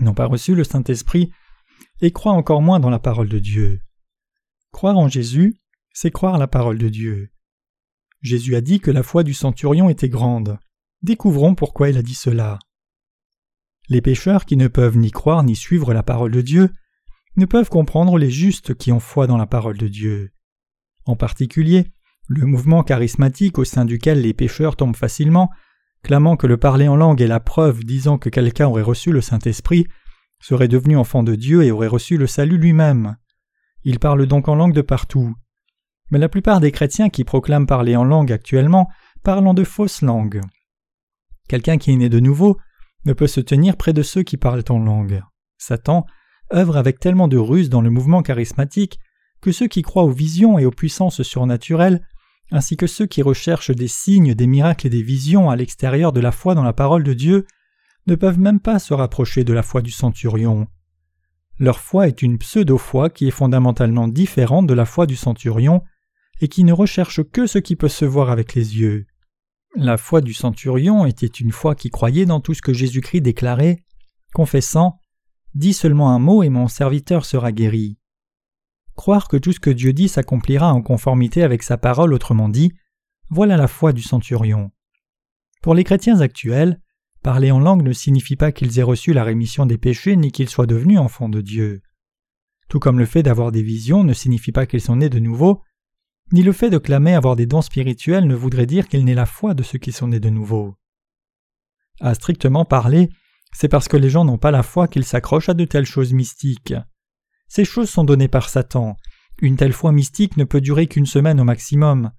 n'ont 0.00 0.14
pas 0.14 0.26
reçu 0.26 0.54
le 0.54 0.64
Saint-Esprit 0.64 1.30
et 2.00 2.12
croient 2.12 2.32
encore 2.32 2.62
moins 2.62 2.80
dans 2.80 2.90
la 2.90 2.98
parole 2.98 3.28
de 3.28 3.38
Dieu. 3.38 3.80
Croire 4.72 4.96
en 4.96 5.08
Jésus, 5.08 5.58
c'est 5.92 6.10
croire 6.10 6.38
la 6.38 6.46
parole 6.46 6.78
de 6.78 6.88
Dieu. 6.88 7.30
Jésus 8.22 8.56
a 8.56 8.60
dit 8.60 8.80
que 8.80 8.90
la 8.90 9.02
foi 9.02 9.22
du 9.22 9.34
centurion 9.34 9.88
était 9.88 10.08
grande. 10.08 10.58
Découvrons 11.06 11.54
pourquoi 11.54 11.88
il 11.88 11.98
a 11.98 12.02
dit 12.02 12.16
cela. 12.16 12.58
Les 13.88 14.00
pécheurs 14.00 14.44
qui 14.44 14.56
ne 14.56 14.66
peuvent 14.66 14.98
ni 14.98 15.12
croire 15.12 15.44
ni 15.44 15.54
suivre 15.54 15.94
la 15.94 16.02
parole 16.02 16.32
de 16.32 16.40
Dieu 16.40 16.68
ne 17.36 17.46
peuvent 17.46 17.68
comprendre 17.68 18.18
les 18.18 18.28
justes 18.28 18.74
qui 18.74 18.90
ont 18.90 18.98
foi 18.98 19.28
dans 19.28 19.36
la 19.36 19.46
parole 19.46 19.78
de 19.78 19.86
Dieu. 19.86 20.32
En 21.04 21.14
particulier, 21.14 21.92
le 22.26 22.44
mouvement 22.44 22.82
charismatique 22.82 23.56
au 23.60 23.64
sein 23.64 23.84
duquel 23.84 24.20
les 24.20 24.34
pécheurs 24.34 24.74
tombent 24.74 24.96
facilement, 24.96 25.48
clamant 26.02 26.36
que 26.36 26.48
le 26.48 26.56
parler 26.56 26.88
en 26.88 26.96
langue 26.96 27.22
est 27.22 27.28
la 27.28 27.38
preuve 27.38 27.84
disant 27.84 28.18
que 28.18 28.28
quelqu'un 28.28 28.66
aurait 28.66 28.82
reçu 28.82 29.12
le 29.12 29.20
Saint-Esprit, 29.20 29.86
serait 30.40 30.66
devenu 30.66 30.96
enfant 30.96 31.22
de 31.22 31.36
Dieu 31.36 31.62
et 31.62 31.70
aurait 31.70 31.86
reçu 31.86 32.16
le 32.16 32.26
salut 32.26 32.58
lui-même. 32.58 33.14
Il 33.84 34.00
parle 34.00 34.26
donc 34.26 34.48
en 34.48 34.56
langue 34.56 34.74
de 34.74 34.82
partout. 34.82 35.36
Mais 36.10 36.18
la 36.18 36.28
plupart 36.28 36.58
des 36.58 36.72
chrétiens 36.72 37.10
qui 37.10 37.22
proclament 37.22 37.68
parler 37.68 37.94
en 37.94 38.02
langue 38.02 38.32
actuellement 38.32 38.88
parlent 39.22 39.46
en 39.46 39.54
de 39.54 39.62
fausses 39.62 40.02
langues. 40.02 40.40
Quelqu'un 41.48 41.78
qui 41.78 41.92
est 41.92 41.96
né 41.96 42.08
de 42.08 42.20
nouveau 42.20 42.58
ne 43.04 43.12
peut 43.12 43.26
se 43.26 43.40
tenir 43.40 43.76
près 43.76 43.92
de 43.92 44.02
ceux 44.02 44.22
qui 44.22 44.36
parlent 44.36 44.64
en 44.68 44.78
langue. 44.78 45.22
Satan 45.58 46.06
œuvre 46.52 46.76
avec 46.76 47.00
tellement 47.00 47.28
de 47.28 47.36
ruse 47.36 47.70
dans 47.70 47.80
le 47.80 47.90
mouvement 47.90 48.22
charismatique 48.22 48.98
que 49.40 49.52
ceux 49.52 49.66
qui 49.66 49.82
croient 49.82 50.04
aux 50.04 50.10
visions 50.10 50.58
et 50.58 50.66
aux 50.66 50.70
puissances 50.70 51.22
surnaturelles, 51.22 52.02
ainsi 52.50 52.76
que 52.76 52.86
ceux 52.86 53.06
qui 53.06 53.22
recherchent 53.22 53.70
des 53.70 53.88
signes, 53.88 54.34
des 54.34 54.46
miracles 54.46 54.86
et 54.86 54.90
des 54.90 55.02
visions 55.02 55.50
à 55.50 55.56
l'extérieur 55.56 56.12
de 56.12 56.20
la 56.20 56.32
foi 56.32 56.54
dans 56.54 56.62
la 56.62 56.72
parole 56.72 57.02
de 57.02 57.12
Dieu, 57.12 57.46
ne 58.06 58.14
peuvent 58.14 58.38
même 58.38 58.60
pas 58.60 58.78
se 58.78 58.94
rapprocher 58.94 59.44
de 59.44 59.52
la 59.52 59.62
foi 59.62 59.82
du 59.82 59.90
centurion. 59.90 60.68
Leur 61.58 61.80
foi 61.80 62.06
est 62.06 62.22
une 62.22 62.38
pseudo-foi 62.38 63.10
qui 63.10 63.26
est 63.26 63.32
fondamentalement 63.32 64.08
différente 64.08 64.66
de 64.66 64.74
la 64.74 64.84
foi 64.84 65.06
du 65.06 65.16
centurion 65.16 65.82
et 66.40 66.48
qui 66.48 66.64
ne 66.64 66.72
recherche 66.72 67.22
que 67.22 67.46
ce 67.46 67.58
qui 67.58 67.76
peut 67.76 67.88
se 67.88 68.04
voir 68.04 68.30
avec 68.30 68.54
les 68.54 68.78
yeux. 68.78 69.06
La 69.78 69.98
foi 69.98 70.22
du 70.22 70.32
centurion 70.32 71.04
était 71.04 71.26
une 71.26 71.52
foi 71.52 71.74
qui 71.74 71.90
croyait 71.90 72.24
dans 72.24 72.40
tout 72.40 72.54
ce 72.54 72.62
que 72.62 72.72
Jésus-Christ 72.72 73.20
déclarait, 73.20 73.84
confessant 74.32 74.98
Dis 75.54 75.74
seulement 75.74 76.10
un 76.10 76.18
mot 76.18 76.42
et 76.42 76.48
mon 76.48 76.66
serviteur 76.66 77.26
sera 77.26 77.52
guéri. 77.52 77.98
Croire 78.94 79.28
que 79.28 79.36
tout 79.36 79.52
ce 79.52 79.60
que 79.60 79.68
Dieu 79.68 79.92
dit 79.92 80.08
s'accomplira 80.08 80.72
en 80.72 80.80
conformité 80.80 81.42
avec 81.42 81.62
sa 81.62 81.76
parole, 81.76 82.14
autrement 82.14 82.48
dit, 82.48 82.72
voilà 83.28 83.58
la 83.58 83.68
foi 83.68 83.92
du 83.92 84.00
centurion. 84.00 84.70
Pour 85.60 85.74
les 85.74 85.84
chrétiens 85.84 86.20
actuels, 86.20 86.80
parler 87.22 87.50
en 87.50 87.60
langue 87.60 87.82
ne 87.82 87.92
signifie 87.92 88.36
pas 88.36 88.52
qu'ils 88.52 88.78
aient 88.78 88.82
reçu 88.82 89.12
la 89.12 89.24
rémission 89.24 89.66
des 89.66 89.76
péchés 89.76 90.16
ni 90.16 90.32
qu'ils 90.32 90.48
soient 90.48 90.66
devenus 90.66 90.98
enfants 90.98 91.28
de 91.28 91.42
Dieu. 91.42 91.82
Tout 92.70 92.78
comme 92.80 92.98
le 92.98 93.04
fait 93.06 93.22
d'avoir 93.22 93.52
des 93.52 93.62
visions 93.62 94.04
ne 94.04 94.14
signifie 94.14 94.52
pas 94.52 94.64
qu'ils 94.64 94.80
sont 94.80 94.96
nés 94.96 95.10
de 95.10 95.18
nouveau, 95.18 95.60
ni 96.32 96.42
le 96.42 96.52
fait 96.52 96.70
de 96.70 96.78
clamer 96.78 97.14
avoir 97.14 97.36
des 97.36 97.46
dons 97.46 97.62
spirituels 97.62 98.26
ne 98.26 98.34
voudrait 98.34 98.66
dire 98.66 98.88
qu'il 98.88 99.04
n'ait 99.04 99.14
la 99.14 99.26
foi 99.26 99.54
de 99.54 99.62
ceux 99.62 99.78
qui 99.78 99.92
sont 99.92 100.08
nés 100.08 100.20
de 100.20 100.30
nouveau. 100.30 100.74
À 102.00 102.14
strictement 102.14 102.64
parler, 102.64 103.10
c'est 103.52 103.68
parce 103.68 103.88
que 103.88 103.96
les 103.96 104.10
gens 104.10 104.24
n'ont 104.24 104.38
pas 104.38 104.50
la 104.50 104.62
foi 104.62 104.88
qu'ils 104.88 105.04
s'accrochent 105.04 105.48
à 105.48 105.54
de 105.54 105.64
telles 105.64 105.86
choses 105.86 106.12
mystiques. 106.12 106.74
Ces 107.48 107.64
choses 107.64 107.88
sont 107.88 108.04
données 108.04 108.28
par 108.28 108.48
Satan. 108.48 108.96
Une 109.40 109.56
telle 109.56 109.72
foi 109.72 109.92
mystique 109.92 110.36
ne 110.36 110.44
peut 110.44 110.60
durer 110.60 110.88
qu'une 110.88 111.06
semaine 111.06 111.40
au 111.40 111.44
maximum. 111.44 112.10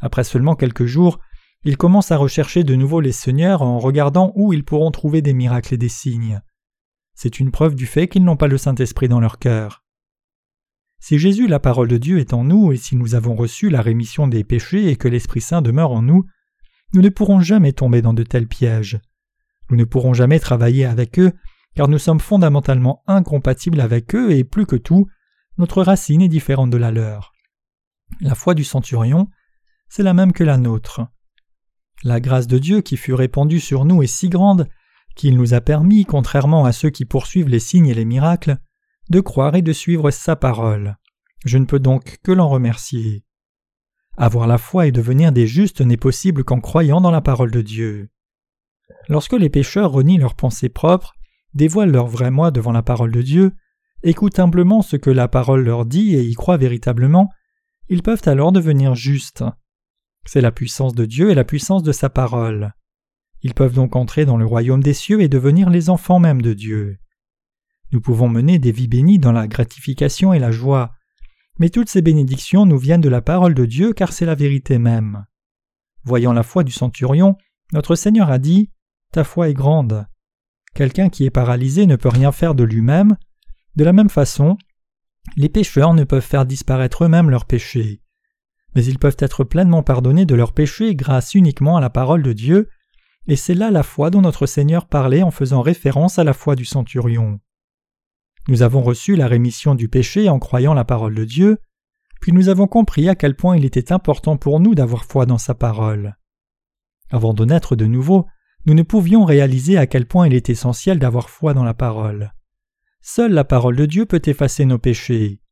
Après 0.00 0.24
seulement 0.24 0.54
quelques 0.54 0.86
jours, 0.86 1.18
ils 1.64 1.76
commencent 1.76 2.12
à 2.12 2.16
rechercher 2.16 2.62
de 2.62 2.76
nouveau 2.76 3.00
les 3.00 3.12
seigneurs 3.12 3.62
en 3.62 3.78
regardant 3.78 4.32
où 4.36 4.52
ils 4.52 4.64
pourront 4.64 4.92
trouver 4.92 5.22
des 5.22 5.32
miracles 5.32 5.74
et 5.74 5.78
des 5.78 5.88
signes. 5.88 6.40
C'est 7.14 7.40
une 7.40 7.50
preuve 7.50 7.74
du 7.74 7.86
fait 7.86 8.06
qu'ils 8.06 8.24
n'ont 8.24 8.36
pas 8.36 8.46
le 8.46 8.58
Saint-Esprit 8.58 9.08
dans 9.08 9.18
leur 9.18 9.40
cœur. 9.40 9.82
Si 11.00 11.18
Jésus, 11.18 11.46
la 11.46 11.60
parole 11.60 11.88
de 11.88 11.96
Dieu, 11.96 12.18
est 12.18 12.32
en 12.32 12.44
nous, 12.44 12.72
et 12.72 12.76
si 12.76 12.96
nous 12.96 13.14
avons 13.14 13.34
reçu 13.34 13.70
la 13.70 13.82
rémission 13.82 14.26
des 14.26 14.44
péchés 14.44 14.88
et 14.88 14.96
que 14.96 15.08
l'Esprit 15.08 15.40
Saint 15.40 15.62
demeure 15.62 15.92
en 15.92 16.02
nous, 16.02 16.24
nous 16.92 17.02
ne 17.02 17.08
pourrons 17.08 17.40
jamais 17.40 17.72
tomber 17.72 18.02
dans 18.02 18.14
de 18.14 18.22
tels 18.22 18.48
pièges. 18.48 19.00
Nous 19.70 19.76
ne 19.76 19.84
pourrons 19.84 20.14
jamais 20.14 20.40
travailler 20.40 20.84
avec 20.84 21.18
eux, 21.18 21.32
car 21.74 21.88
nous 21.88 21.98
sommes 21.98 22.20
fondamentalement 22.20 23.02
incompatibles 23.06 23.80
avec 23.80 24.14
eux 24.14 24.32
et 24.32 24.42
plus 24.42 24.66
que 24.66 24.76
tout, 24.76 25.06
notre 25.58 25.82
racine 25.82 26.22
est 26.22 26.28
différente 26.28 26.70
de 26.70 26.76
la 26.76 26.90
leur. 26.90 27.32
La 28.20 28.34
foi 28.34 28.54
du 28.54 28.64
centurion, 28.64 29.28
c'est 29.88 30.02
la 30.02 30.14
même 30.14 30.32
que 30.32 30.44
la 30.44 30.56
nôtre. 30.56 31.02
La 32.04 32.20
grâce 32.20 32.46
de 32.46 32.58
Dieu 32.58 32.80
qui 32.80 32.96
fut 32.96 33.14
répandue 33.14 33.60
sur 33.60 33.84
nous 33.84 34.02
est 34.02 34.06
si 34.08 34.28
grande 34.28 34.68
qu'il 35.16 35.36
nous 35.36 35.52
a 35.52 35.60
permis, 35.60 36.04
contrairement 36.04 36.64
à 36.64 36.72
ceux 36.72 36.90
qui 36.90 37.04
poursuivent 37.04 37.48
les 37.48 37.58
signes 37.58 37.88
et 37.88 37.94
les 37.94 38.04
miracles, 38.04 38.58
de 39.10 39.20
croire 39.20 39.54
et 39.54 39.62
de 39.62 39.72
suivre 39.72 40.10
sa 40.10 40.36
parole. 40.36 40.96
Je 41.44 41.58
ne 41.58 41.64
peux 41.64 41.78
donc 41.78 42.18
que 42.22 42.32
l'en 42.32 42.48
remercier. 42.48 43.24
Avoir 44.16 44.46
la 44.46 44.58
foi 44.58 44.86
et 44.86 44.92
devenir 44.92 45.32
des 45.32 45.46
justes 45.46 45.80
n'est 45.80 45.96
possible 45.96 46.44
qu'en 46.44 46.60
croyant 46.60 47.00
dans 47.00 47.10
la 47.10 47.20
parole 47.20 47.50
de 47.50 47.62
Dieu. 47.62 48.10
Lorsque 49.08 49.34
les 49.34 49.48
pécheurs 49.48 49.92
renient 49.92 50.18
leurs 50.18 50.34
pensées 50.34 50.68
propres, 50.68 51.14
dévoilent 51.54 51.92
leur 51.92 52.06
vrai 52.06 52.30
moi 52.30 52.50
devant 52.50 52.72
la 52.72 52.82
parole 52.82 53.12
de 53.12 53.22
Dieu, 53.22 53.52
écoutent 54.02 54.38
humblement 54.38 54.82
ce 54.82 54.96
que 54.96 55.10
la 55.10 55.28
parole 55.28 55.64
leur 55.64 55.86
dit 55.86 56.14
et 56.14 56.22
y 56.22 56.34
croient 56.34 56.56
véritablement, 56.56 57.30
ils 57.88 58.02
peuvent 58.02 58.22
alors 58.26 58.52
devenir 58.52 58.94
justes. 58.94 59.44
C'est 60.26 60.40
la 60.40 60.52
puissance 60.52 60.94
de 60.94 61.06
Dieu 61.06 61.30
et 61.30 61.34
la 61.34 61.44
puissance 61.44 61.82
de 61.82 61.92
sa 61.92 62.10
parole. 62.10 62.74
Ils 63.42 63.54
peuvent 63.54 63.74
donc 63.74 63.96
entrer 63.96 64.26
dans 64.26 64.36
le 64.36 64.44
royaume 64.44 64.82
des 64.82 64.92
cieux 64.92 65.20
et 65.20 65.28
devenir 65.28 65.70
les 65.70 65.88
enfants 65.88 66.18
même 66.18 66.42
de 66.42 66.52
Dieu. 66.52 66.98
Nous 67.92 68.00
pouvons 68.00 68.28
mener 68.28 68.58
des 68.58 68.72
vies 68.72 68.88
bénies 68.88 69.18
dans 69.18 69.32
la 69.32 69.48
gratification 69.48 70.32
et 70.32 70.38
la 70.38 70.50
joie. 70.50 70.92
Mais 71.58 71.70
toutes 71.70 71.88
ces 71.88 72.02
bénédictions 72.02 72.66
nous 72.66 72.78
viennent 72.78 73.00
de 73.00 73.08
la 73.08 73.22
parole 73.22 73.54
de 73.54 73.64
Dieu 73.64 73.92
car 73.92 74.12
c'est 74.12 74.26
la 74.26 74.34
vérité 74.34 74.78
même. 74.78 75.24
Voyant 76.04 76.32
la 76.32 76.42
foi 76.42 76.64
du 76.64 76.72
centurion, 76.72 77.36
notre 77.72 77.94
Seigneur 77.94 78.30
a 78.30 78.38
dit 78.38 78.70
Ta 79.12 79.24
foi 79.24 79.48
est 79.48 79.54
grande. 79.54 80.06
Quelqu'un 80.74 81.08
qui 81.08 81.24
est 81.24 81.30
paralysé 81.30 81.86
ne 81.86 81.96
peut 81.96 82.08
rien 82.08 82.32
faire 82.32 82.54
de 82.54 82.64
lui-même. 82.64 83.16
De 83.76 83.84
la 83.84 83.92
même 83.92 84.10
façon, 84.10 84.56
les 85.36 85.48
pécheurs 85.48 85.94
ne 85.94 86.04
peuvent 86.04 86.20
faire 86.20 86.46
disparaître 86.46 87.04
eux-mêmes 87.04 87.30
leurs 87.30 87.46
péchés. 87.46 88.02
Mais 88.74 88.84
ils 88.84 88.98
peuvent 88.98 89.16
être 89.18 89.44
pleinement 89.44 89.82
pardonnés 89.82 90.26
de 90.26 90.34
leurs 90.34 90.52
péchés 90.52 90.94
grâce 90.94 91.34
uniquement 91.34 91.76
à 91.76 91.80
la 91.80 91.90
parole 91.90 92.22
de 92.22 92.32
Dieu, 92.32 92.68
et 93.26 93.36
c'est 93.36 93.54
là 93.54 93.70
la 93.70 93.82
foi 93.82 94.10
dont 94.10 94.22
notre 94.22 94.46
Seigneur 94.46 94.86
parlait 94.86 95.22
en 95.22 95.30
faisant 95.30 95.62
référence 95.62 96.18
à 96.18 96.24
la 96.24 96.32
foi 96.32 96.54
du 96.56 96.64
centurion. 96.64 97.40
Nous 98.48 98.62
avons 98.62 98.80
reçu 98.80 99.14
la 99.14 99.28
rémission 99.28 99.74
du 99.74 99.88
péché 99.90 100.30
en 100.30 100.38
croyant 100.38 100.72
la 100.72 100.84
parole 100.84 101.14
de 101.14 101.24
Dieu, 101.24 101.58
puis 102.22 102.32
nous 102.32 102.48
avons 102.48 102.66
compris 102.66 103.06
à 103.08 103.14
quel 103.14 103.36
point 103.36 103.58
il 103.58 103.66
était 103.66 103.92
important 103.92 104.38
pour 104.38 104.58
nous 104.58 104.74
d'avoir 104.74 105.04
foi 105.04 105.26
dans 105.26 105.36
sa 105.36 105.54
parole. 105.54 106.16
Avant 107.10 107.34
de 107.34 107.44
naître 107.44 107.76
de 107.76 107.84
nouveau, 107.84 108.26
nous 108.64 108.72
ne 108.72 108.82
pouvions 108.82 109.26
réaliser 109.26 109.76
à 109.76 109.86
quel 109.86 110.06
point 110.06 110.26
il 110.26 110.34
est 110.34 110.48
essentiel 110.48 110.98
d'avoir 110.98 111.28
foi 111.28 111.52
dans 111.52 111.62
la 111.62 111.74
parole. 111.74 112.32
Seule 113.02 113.32
la 113.32 113.44
parole 113.44 113.76
de 113.76 113.84
Dieu 113.84 114.06
peut 114.06 114.22
effacer 114.24 114.64
nos 114.64 114.78
péchés. 114.78 115.42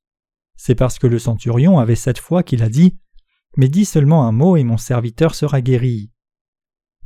C'est 0.56 0.74
parce 0.74 0.98
que 0.98 1.06
le 1.06 1.18
centurion 1.18 1.78
avait 1.78 1.96
cette 1.96 2.18
foi 2.18 2.42
qu'il 2.42 2.62
a 2.62 2.70
dit 2.70 2.98
Mais 3.58 3.68
dis 3.68 3.84
seulement 3.84 4.26
un 4.26 4.32
mot 4.32 4.56
et 4.56 4.64
mon 4.64 4.78
serviteur 4.78 5.34
sera 5.34 5.60
guéri. 5.60 6.10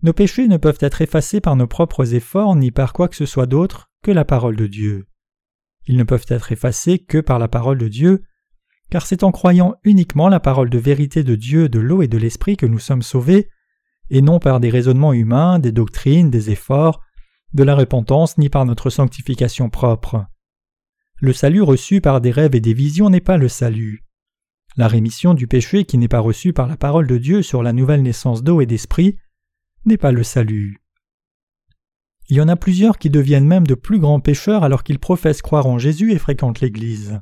Nos 0.02 0.12
péchés 0.12 0.47
ne 0.47 0.56
peuvent 0.56 0.78
être 0.80 1.02
effacés 1.02 1.40
par 1.40 1.56
nos 1.56 1.66
propres 1.66 2.14
efforts 2.14 2.54
ni 2.54 2.70
par 2.70 2.92
quoi 2.92 3.09
que 3.09 3.16
ce 3.16 3.26
soit 3.26 3.47
d'autre 3.47 3.90
que 4.02 4.12
la 4.12 4.25
parole 4.25 4.56
de 4.56 4.68
Dieu. 4.68 5.10
Ils 5.87 5.97
ne 5.97 6.05
peuvent 6.05 6.27
être 6.29 6.53
effacés 6.53 6.99
que 6.99 7.19
par 7.19 7.39
la 7.39 7.49
parole 7.49 7.79
de 7.79 7.89
Dieu, 7.89 8.23
car 8.91 9.07
c'est 9.07 9.23
en 9.23 9.31
croyant 9.31 9.77
uniquement 9.85 10.29
la 10.29 10.41
parole 10.41 10.71
de 10.71 10.79
vérité 10.79 11.23
de 11.23 11.35
Dieu, 11.37 11.69
de 11.69 11.79
l'eau 11.79 12.03
et 12.03 12.09
de 12.09 12.19
l'esprit 12.19 12.57
que 12.57 12.67
nous 12.67 12.79
sommes 12.79 13.03
sauvés, 13.03 13.49
et 14.11 14.21
non 14.21 14.41
par 14.41 14.61
des 14.61 14.71
raisonnements 14.71 15.13
humains, 15.13 15.59
des 15.59 15.73
doctrines, 15.73 16.31
des 16.31 16.51
efforts, 16.51 17.01
de 17.53 17.63
la 17.63 17.75
repentance, 17.75 18.39
ni 18.39 18.49
par 18.49 18.65
notre 18.65 18.91
sanctification 18.91 19.71
propre. 19.71 20.27
Le 21.21 21.33
salut 21.33 21.63
reçu 21.63 22.01
par 22.01 22.21
des 22.21 22.31
rêves 22.31 22.55
et 22.55 22.61
des 22.61 22.75
visions 22.75 23.11
n'est 23.11 23.21
pas 23.21 23.37
le 23.37 23.49
salut. 23.49 24.05
La 24.77 24.89
rémission 24.89 25.35
du 25.35 25.47
péché 25.47 25.85
qui 25.85 25.99
n'est 25.99 26.09
pas 26.09 26.21
reçue 26.21 26.53
par 26.53 26.67
la 26.67 26.77
parole 26.77 27.07
de 27.07 27.19
Dieu 27.19 27.43
sur 27.43 27.63
la 27.63 27.73
nouvelle 27.73 28.03
naissance 28.03 28.43
d'eau 28.43 28.61
et 28.61 28.67
d'esprit 28.67 29.19
n'est 29.85 29.99
pas 29.99 30.13
le 30.13 30.23
salut. 30.23 30.81
Il 32.31 32.37
y 32.37 32.41
en 32.41 32.47
a 32.47 32.55
plusieurs 32.55 32.97
qui 32.97 33.11
deviennent 33.11 33.47
même 33.47 33.67
de 33.67 33.75
plus 33.75 33.99
grands 33.99 34.21
pécheurs 34.21 34.63
alors 34.63 34.85
qu'ils 34.85 35.01
professent 35.01 35.43
croire 35.43 35.67
en 35.67 35.79
Jésus 35.79 36.13
et 36.13 36.19
fréquentent 36.19 36.61
l'Église. 36.61 37.21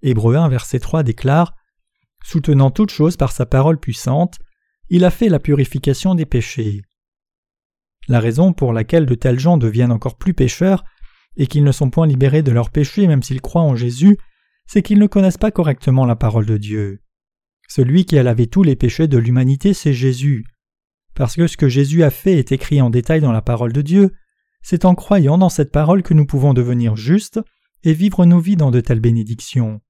Hébreu 0.00 0.36
1 0.36 0.48
verset 0.48 0.78
3 0.78 1.02
déclare 1.02 1.54
Soutenant 2.24 2.70
toute 2.70 2.90
chose 2.90 3.18
par 3.18 3.30
sa 3.30 3.44
parole 3.44 3.78
puissante, 3.78 4.38
il 4.88 5.04
a 5.04 5.10
fait 5.10 5.28
la 5.28 5.38
purification 5.38 6.14
des 6.14 6.24
péchés. 6.24 6.80
La 8.08 8.18
raison 8.18 8.54
pour 8.54 8.72
laquelle 8.72 9.04
de 9.04 9.14
tels 9.14 9.38
gens 9.38 9.58
deviennent 9.58 9.92
encore 9.92 10.16
plus 10.16 10.32
pécheurs 10.32 10.82
et 11.36 11.46
qu'ils 11.46 11.64
ne 11.64 11.72
sont 11.72 11.90
point 11.90 12.06
libérés 12.06 12.42
de 12.42 12.52
leurs 12.52 12.70
péchés 12.70 13.06
même 13.06 13.22
s'ils 13.22 13.42
croient 13.42 13.60
en 13.60 13.76
Jésus, 13.76 14.16
c'est 14.66 14.80
qu'ils 14.80 14.98
ne 14.98 15.06
connaissent 15.06 15.36
pas 15.36 15.50
correctement 15.50 16.06
la 16.06 16.16
parole 16.16 16.46
de 16.46 16.56
Dieu. 16.56 17.02
Celui 17.68 18.06
qui 18.06 18.18
a 18.18 18.22
lavé 18.22 18.46
tous 18.46 18.62
les 18.62 18.76
péchés 18.76 19.08
de 19.08 19.18
l'humanité, 19.18 19.74
c'est 19.74 19.92
Jésus. 19.92 20.46
Parce 21.16 21.34
que 21.34 21.46
ce 21.46 21.56
que 21.56 21.68
Jésus 21.68 22.04
a 22.04 22.10
fait 22.10 22.38
est 22.38 22.52
écrit 22.52 22.82
en 22.82 22.90
détail 22.90 23.22
dans 23.22 23.32
la 23.32 23.40
parole 23.40 23.72
de 23.72 23.80
Dieu, 23.80 24.12
c'est 24.60 24.84
en 24.84 24.94
croyant 24.94 25.38
dans 25.38 25.48
cette 25.48 25.72
parole 25.72 26.02
que 26.02 26.12
nous 26.12 26.26
pouvons 26.26 26.52
devenir 26.52 26.94
justes 26.94 27.40
et 27.84 27.94
vivre 27.94 28.26
nos 28.26 28.38
vies 28.38 28.56
dans 28.56 28.70
de 28.70 28.80
telles 28.80 29.00
bénédictions. 29.00 29.80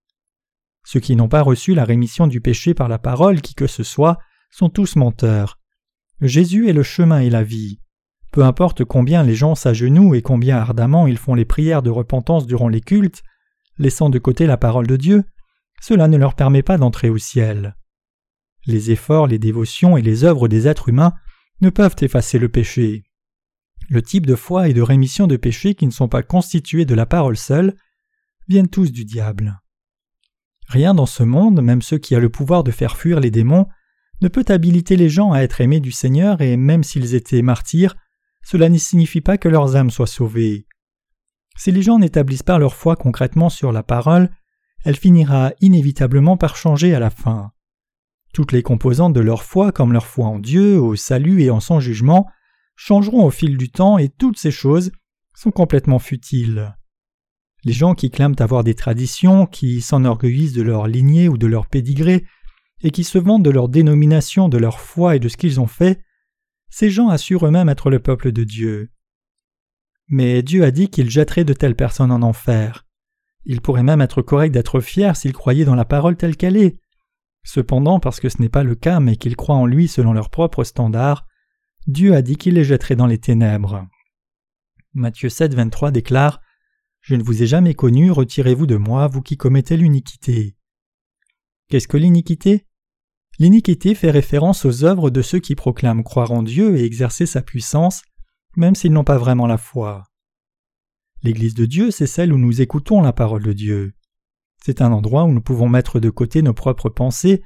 Ceux 0.85 1.00
qui 1.00 1.16
n'ont 1.16 1.28
pas 1.28 1.42
reçu 1.42 1.75
la 1.75 1.85
rémission 1.85 2.28
du 2.28 2.40
péché 2.40 2.75
par 2.75 2.88
la 2.88 3.00
parole, 3.00 3.40
qui 3.40 3.54
que 3.54 3.66
ce 3.66 3.83
soit, 3.83 4.18
sont 4.52 4.68
tous 4.68 4.95
menteurs. 4.95 5.59
Jésus 6.21 6.68
est 6.68 6.73
le 6.73 6.85
chemin 6.85 7.18
et 7.18 7.30
la 7.30 7.42
vie. 7.42 7.80
Peu 8.30 8.45
importe 8.45 8.85
combien 8.85 9.25
les 9.25 9.35
gens 9.35 9.56
s'agenouillent 9.56 10.18
et 10.18 10.23
combien 10.23 10.59
ardemment 10.59 11.09
ils 11.09 11.18
font 11.18 11.35
les 11.35 11.45
prières 11.45 11.83
de 11.83 11.90
repentance 11.90 12.47
durant 12.47 12.68
les 12.68 12.80
cultes, 12.80 13.25
laissant 13.78 14.11
de 14.11 14.21
côté 14.21 14.47
la 14.47 14.59
parole 14.59 14.87
de 14.87 14.97
Dieu, 14.97 15.25
cela 15.80 16.06
ne 16.06 16.16
leur 16.16 16.35
permet 16.35 16.62
pas 16.62 16.78
d'entrer 16.78 17.11
au 17.11 17.18
ciel. 17.18 17.75
Les 18.66 18.90
efforts, 18.90 19.26
les 19.26 19.38
dévotions 19.38 19.96
et 19.96 20.02
les 20.02 20.25
œuvres 20.25 20.49
des 20.49 20.66
êtres 20.66 20.88
humains 20.88 21.14
ne 21.61 21.70
peuvent 21.70 21.96
effacer 22.00 22.38
le 22.38 22.49
péché. 22.49 23.04
Le 23.88 24.02
type 24.02 24.26
de 24.26 24.35
foi 24.35 24.68
et 24.68 24.75
de 24.75 24.82
rémission 24.82 25.26
de 25.26 25.37
péché 25.37 25.75
qui 25.75 25.87
ne 25.87 25.92
sont 25.92 26.08
pas 26.08 26.23
constitués 26.23 26.85
de 26.85 26.94
la 26.94 27.06
parole 27.06 27.37
seule 27.37 27.76
viennent 28.49 28.68
tous 28.68 28.90
du 28.90 29.04
diable. 29.04 29.61
Rien 30.68 30.94
dans 30.94 31.06
ce 31.06 31.23
monde, 31.23 31.62
même 31.62 31.82
ceux 31.82 31.99
qui 31.99 32.14
a 32.14 32.20
le 32.20 32.28
pouvoir 32.28 32.64
de 32.64 32.73
faire 32.73 32.96
fuir 32.96 33.20
les 33.20 33.30
démons, 33.30 33.66
ne 34.20 34.28
peut 34.28 34.44
habiliter 34.49 34.96
les 34.96 35.08
gens 35.08 35.32
à 35.32 35.40
être 35.40 35.61
aimés 35.61 35.80
du 35.80 35.92
Seigneur 35.92 36.40
et 36.40 36.56
même 36.56 36.82
s'ils 36.82 37.14
étaient 37.14 37.42
martyrs, 37.42 37.94
cela 38.42 38.68
ne 38.68 38.78
signifie 38.78 39.20
pas 39.20 39.38
que 39.38 39.49
leurs 39.49 39.76
âmes 39.76 39.90
soient 39.90 40.06
sauvées. 40.06 40.66
Si 41.56 41.70
les 41.70 41.82
gens 41.82 41.99
n'établissent 41.99 42.42
pas 42.42 42.58
leur 42.58 42.75
foi 42.75 42.96
concrètement 42.96 43.49
sur 43.49 43.73
la 43.73 43.82
parole, 43.82 44.30
elle 44.85 44.96
finira 44.96 45.52
inévitablement 45.61 46.37
par 46.37 46.56
changer 46.56 46.94
à 46.94 46.99
la 46.99 47.11
fin. 47.11 47.52
Toutes 48.36 48.52
les 48.52 48.62
composantes 48.62 49.14
de 49.14 49.20
leur 49.20 49.44
foi, 49.44 49.72
comme 49.72 49.94
leur 49.94 50.04
foi 50.04 50.26
en 50.26 50.38
Dieu, 50.38 50.78
au 50.78 50.94
salut 50.94 51.40
et 51.40 51.48
en 51.48 51.58
son 51.58 51.80
jugement, 51.80 52.26
changeront 52.74 53.24
au 53.24 53.30
fil 53.30 53.56
du 53.56 53.70
temps 53.70 53.96
et 53.96 54.10
toutes 54.10 54.36
ces 54.36 54.50
choses 54.50 54.92
sont 55.32 55.50
complètement 55.50 55.98
futiles. 55.98 56.76
Les 57.64 57.72
gens 57.72 57.94
qui 57.94 58.10
clament 58.10 58.36
avoir 58.38 58.62
des 58.62 58.74
traditions, 58.74 59.46
qui 59.46 59.80
s'enorgueillissent 59.80 60.52
de 60.52 60.60
leur 60.60 60.86
lignée 60.86 61.30
ou 61.30 61.38
de 61.38 61.46
leur 61.46 61.66
pédigré, 61.66 62.26
et 62.82 62.90
qui 62.90 63.04
se 63.04 63.16
vantent 63.16 63.42
de 63.42 63.48
leur 63.48 63.70
dénomination, 63.70 64.50
de 64.50 64.58
leur 64.58 64.80
foi 64.80 65.16
et 65.16 65.18
de 65.18 65.30
ce 65.30 65.38
qu'ils 65.38 65.58
ont 65.58 65.66
fait, 65.66 66.04
ces 66.68 66.90
gens 66.90 67.08
assurent 67.08 67.46
eux-mêmes 67.46 67.70
être 67.70 67.88
le 67.88 68.00
peuple 68.00 68.32
de 68.32 68.44
Dieu. 68.44 68.90
Mais 70.08 70.42
Dieu 70.42 70.62
a 70.62 70.72
dit 70.72 70.90
qu'il 70.90 71.08
jetterait 71.08 71.44
de 71.44 71.54
telles 71.54 71.74
personnes 71.74 72.12
en 72.12 72.20
enfer. 72.20 72.84
Il 73.46 73.62
pourrait 73.62 73.82
même 73.82 74.02
être 74.02 74.20
correct 74.20 74.52
d'être 74.52 74.80
fier 74.80 75.16
s'ils 75.16 75.32
croyaient 75.32 75.64
dans 75.64 75.74
la 75.74 75.86
parole 75.86 76.18
telle 76.18 76.36
qu'elle 76.36 76.58
est. 76.58 76.78
Cependant, 77.46 78.00
parce 78.00 78.18
que 78.18 78.28
ce 78.28 78.42
n'est 78.42 78.48
pas 78.48 78.64
le 78.64 78.74
cas, 78.74 78.98
mais 78.98 79.16
qu'ils 79.16 79.36
croient 79.36 79.54
en 79.54 79.66
lui 79.66 79.86
selon 79.86 80.12
leurs 80.12 80.30
propres 80.30 80.64
standards, 80.64 81.28
Dieu 81.86 82.12
a 82.12 82.20
dit 82.20 82.36
qu'il 82.36 82.54
les 82.54 82.64
jetterait 82.64 82.96
dans 82.96 83.06
les 83.06 83.18
ténèbres. 83.18 83.86
Matthieu 84.94 85.28
7, 85.28 85.54
23 85.54 85.92
déclare 85.92 86.40
Je 87.00 87.14
ne 87.14 87.22
vous 87.22 87.44
ai 87.44 87.46
jamais 87.46 87.74
connu, 87.74 88.10
retirez-vous 88.10 88.66
de 88.66 88.74
moi, 88.74 89.06
vous 89.06 89.22
qui 89.22 89.36
commettez 89.36 89.76
l'iniquité. 89.76 90.56
Qu'est-ce 91.68 91.86
que 91.86 91.96
l'iniquité? 91.96 92.66
L'iniquité 93.38 93.94
fait 93.94 94.10
référence 94.10 94.64
aux 94.64 94.82
œuvres 94.82 95.10
de 95.10 95.22
ceux 95.22 95.38
qui 95.38 95.54
proclament 95.54 96.02
croire 96.02 96.32
en 96.32 96.42
Dieu 96.42 96.76
et 96.76 96.84
exercer 96.84 97.26
sa 97.26 97.42
puissance, 97.42 98.02
même 98.56 98.74
s'ils 98.74 98.92
n'ont 98.92 99.04
pas 99.04 99.18
vraiment 99.18 99.46
la 99.46 99.58
foi. 99.58 100.02
L'Église 101.22 101.54
de 101.54 101.66
Dieu, 101.66 101.92
c'est 101.92 102.08
celle 102.08 102.32
où 102.32 102.38
nous 102.38 102.60
écoutons 102.60 103.02
la 103.02 103.12
parole 103.12 103.44
de 103.44 103.52
Dieu. 103.52 103.95
C'est 104.66 104.82
un 104.82 104.90
endroit 104.90 105.23
où 105.23 105.30
nous 105.30 105.40
pouvons 105.40 105.68
mettre 105.68 106.00
de 106.00 106.11
côté 106.11 106.42
nos 106.42 106.52
propres 106.52 106.88
pensées 106.88 107.44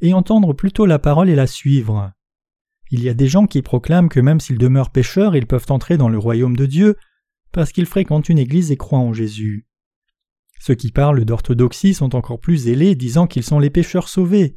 et 0.00 0.14
entendre 0.14 0.52
plutôt 0.52 0.86
la 0.86 1.00
parole 1.00 1.28
et 1.28 1.34
la 1.34 1.48
suivre. 1.48 2.12
Il 2.92 3.02
y 3.02 3.08
a 3.08 3.14
des 3.14 3.26
gens 3.26 3.48
qui 3.48 3.60
proclament 3.60 4.08
que 4.08 4.20
même 4.20 4.38
s'ils 4.38 4.56
demeurent 4.56 4.92
pécheurs, 4.92 5.34
ils 5.34 5.48
peuvent 5.48 5.66
entrer 5.70 5.96
dans 5.96 6.08
le 6.08 6.16
royaume 6.16 6.54
de 6.54 6.66
Dieu 6.66 6.96
parce 7.50 7.72
qu'ils 7.72 7.86
fréquentent 7.86 8.28
une 8.28 8.38
église 8.38 8.70
et 8.70 8.76
croient 8.76 9.00
en 9.00 9.12
Jésus. 9.12 9.66
Ceux 10.60 10.76
qui 10.76 10.92
parlent 10.92 11.24
d'orthodoxie 11.24 11.92
sont 11.92 12.14
encore 12.14 12.38
plus 12.38 12.58
zélés, 12.58 12.94
disant 12.94 13.26
qu'ils 13.26 13.42
sont 13.42 13.58
les 13.58 13.70
pécheurs 13.70 14.08
sauvés. 14.08 14.56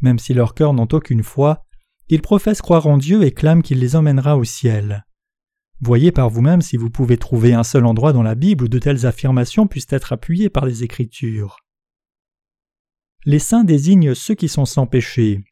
Même 0.00 0.18
si 0.18 0.34
leurs 0.34 0.54
cœurs 0.54 0.74
n'ont 0.74 0.88
aucune 0.90 1.22
foi, 1.22 1.64
ils 2.08 2.22
professent 2.22 2.60
croire 2.60 2.88
en 2.88 2.98
Dieu 2.98 3.22
et 3.22 3.30
clament 3.30 3.62
qu'il 3.62 3.78
les 3.78 3.94
emmènera 3.94 4.36
au 4.36 4.42
ciel. 4.42 5.06
Voyez 5.80 6.12
par 6.12 6.28
vous-même 6.28 6.60
si 6.60 6.76
vous 6.76 6.90
pouvez 6.90 7.16
trouver 7.16 7.54
un 7.54 7.62
seul 7.62 7.86
endroit 7.86 8.12
dans 8.12 8.22
la 8.22 8.34
Bible 8.34 8.64
où 8.64 8.68
de 8.68 8.78
telles 8.78 9.06
affirmations 9.06 9.66
puissent 9.66 9.86
être 9.90 10.12
appuyées 10.12 10.50
par 10.50 10.66
les 10.66 10.84
Écritures. 10.84 11.56
Les 13.24 13.38
saints 13.38 13.64
désignent 13.64 14.14
ceux 14.14 14.34
qui 14.34 14.48
sont 14.48 14.66
sans 14.66 14.86
péché, 14.86 15.42